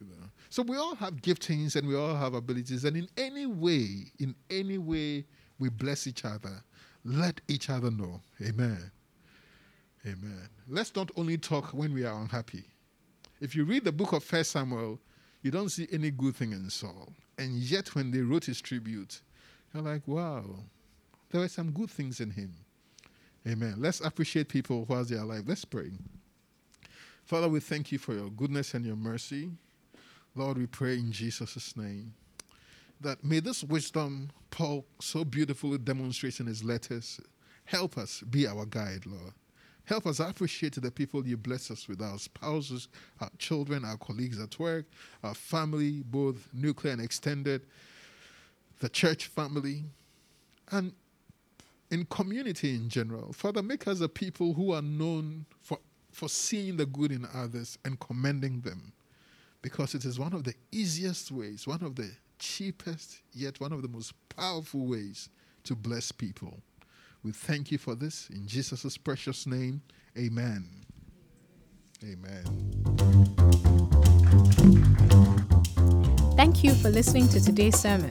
You 0.01 0.09
know. 0.09 0.27
So 0.51 0.63
we 0.63 0.77
all 0.77 0.95
have 0.97 1.17
giftings 1.17 1.77
and 1.77 1.87
we 1.87 1.95
all 1.95 2.15
have 2.15 2.35
abilities, 2.35 2.85
and 2.85 2.97
in 2.97 3.09
any 3.17 3.47
way, 3.47 4.13
in 4.19 4.35
any 4.51 4.79
way, 4.79 5.27
we 5.59 5.69
bless 5.69 6.07
each 6.07 6.25
other. 6.25 6.63
Let 7.05 7.41
each 7.49 7.69
other 7.71 7.91
know. 7.91 8.21
Amen. 8.43 8.91
Amen. 10.07 10.49
Let's 10.69 10.95
not 10.95 11.11
only 11.17 11.37
talk 11.37 11.75
when 11.75 11.93
we 11.93 12.05
are 12.05 12.19
unhappy. 12.21 12.65
If 13.41 13.55
you 13.55 13.65
read 13.65 13.85
the 13.85 13.93
book 13.93 14.13
of 14.13 14.25
First 14.25 14.53
Samuel, 14.53 14.99
you 15.43 15.51
don't 15.51 15.69
see 15.69 15.87
any 15.93 16.11
good 16.11 16.37
thing 16.37 16.53
in 16.53 16.69
Saul. 16.71 17.13
And 17.37 17.57
yet, 17.57 17.95
when 17.95 18.11
they 18.11 18.21
wrote 18.21 18.45
his 18.47 18.61
tribute, 18.61 19.21
you're 19.73 19.83
like, 19.83 20.07
wow, 20.07 20.45
there 21.31 21.41
were 21.41 21.49
some 21.49 21.71
good 21.71 21.91
things 21.91 22.21
in 22.21 22.31
him. 22.31 22.55
Amen. 23.47 23.75
Let's 23.79 24.01
appreciate 24.01 24.49
people 24.49 24.87
whilst 24.89 25.11
they 25.11 25.17
are 25.17 25.23
alive. 25.23 25.45
Let's 25.47 25.65
pray. 25.65 25.91
Father, 27.25 27.49
we 27.49 27.61
thank 27.61 27.93
you 27.93 27.99
for 27.99 28.15
your 28.15 28.31
goodness 28.31 28.75
and 28.75 28.85
your 28.85 28.97
mercy. 28.97 29.51
Lord, 30.39 30.57
we 30.57 30.67
pray 30.67 30.95
in 30.95 31.11
Jesus' 31.11 31.77
name 31.77 32.15
that 33.01 33.25
may 33.25 33.41
this 33.41 33.65
wisdom 33.65 34.31
Paul 34.51 34.87
so 35.01 35.25
beautifully 35.25 35.79
demonstrates 35.79 36.39
in 36.39 36.47
his 36.47 36.63
letters 36.63 37.21
help 37.65 37.99
us 37.99 38.23
be 38.23 38.47
our 38.47 38.65
guide, 38.65 39.05
Lord. 39.05 39.33
Help 39.85 40.07
us 40.07 40.21
appreciate 40.21 40.75
the 40.75 40.91
people 40.93 41.27
you 41.27 41.37
bless 41.37 41.73
us 41.73 41.89
with 41.89 42.01
our 42.01 42.19
spouses, 42.19 42.89
our 43.21 43.31
children, 43.39 43.85
our 43.85 43.97
colleagues 43.97 44.39
at 44.41 44.57
work, 44.61 44.85
our 45.25 45.35
family, 45.35 46.03
both 46.05 46.49
nuclear 46.53 46.93
and 46.93 47.03
extended, 47.03 47.67
the 48.79 48.89
church 48.89 49.27
family, 49.27 49.85
and 50.71 50.93
in 51.91 52.05
community 52.05 52.75
in 52.77 52.89
general. 52.89 53.33
Father, 53.33 53.63
make 53.63 53.89
us 53.89 54.01
a 54.01 54.09
people 54.09 54.53
who 54.53 54.73
are 54.73 54.83
known 54.83 55.47
for, 55.63 55.79
for 56.13 56.29
seeing 56.29 56.77
the 56.77 56.87
good 56.87 57.11
in 57.11 57.27
others 57.35 57.77
and 57.85 57.99
commending 57.99 58.61
them. 58.61 58.93
Because 59.69 59.95
it 59.95 60.05
is 60.07 60.19
one 60.19 60.33
of 60.33 60.45
the 60.45 60.55
easiest 60.73 61.31
ways, 61.31 61.67
one 61.67 61.83
of 61.83 61.95
the 61.95 62.11
cheapest, 62.39 63.21
yet 63.35 63.61
one 63.61 63.71
of 63.71 63.83
the 63.83 63.89
most 63.89 64.15
powerful 64.35 64.87
ways 64.87 65.29
to 65.65 65.77
bless 65.77 66.11
people. 66.11 66.63
We 67.23 67.33
thank 67.33 67.71
you 67.71 67.77
for 67.77 67.95
this. 67.95 68.31
In 68.31 68.47
Jesus' 68.47 68.97
precious 68.97 69.47
name, 69.47 69.83
amen. 70.17 70.71
Amen. 72.03 72.45
Thank 76.35 76.65
you 76.65 76.73
for 76.73 76.89
listening 76.89 77.29
to 77.29 77.39
today's 77.39 77.79
sermon. 77.79 78.11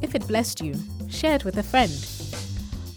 If 0.00 0.14
it 0.14 0.26
blessed 0.26 0.62
you, 0.62 0.74
share 1.10 1.34
it 1.34 1.44
with 1.44 1.58
a 1.58 1.62
friend. 1.62 1.92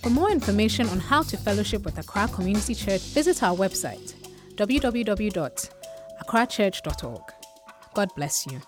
For 0.02 0.10
more 0.10 0.32
information 0.32 0.88
on 0.88 1.02
how 1.02 1.24
to 1.24 1.36
fellowship 1.36 1.84
with 1.84 1.98
Accra 1.98 2.30
Community 2.30 2.74
Church, 2.74 3.02
visit 3.02 3.44
our 3.44 3.58
website 3.58 4.14
www.accrachurch.org. 4.56 7.34
God 7.94 8.14
bless 8.16 8.46
you. 8.48 8.62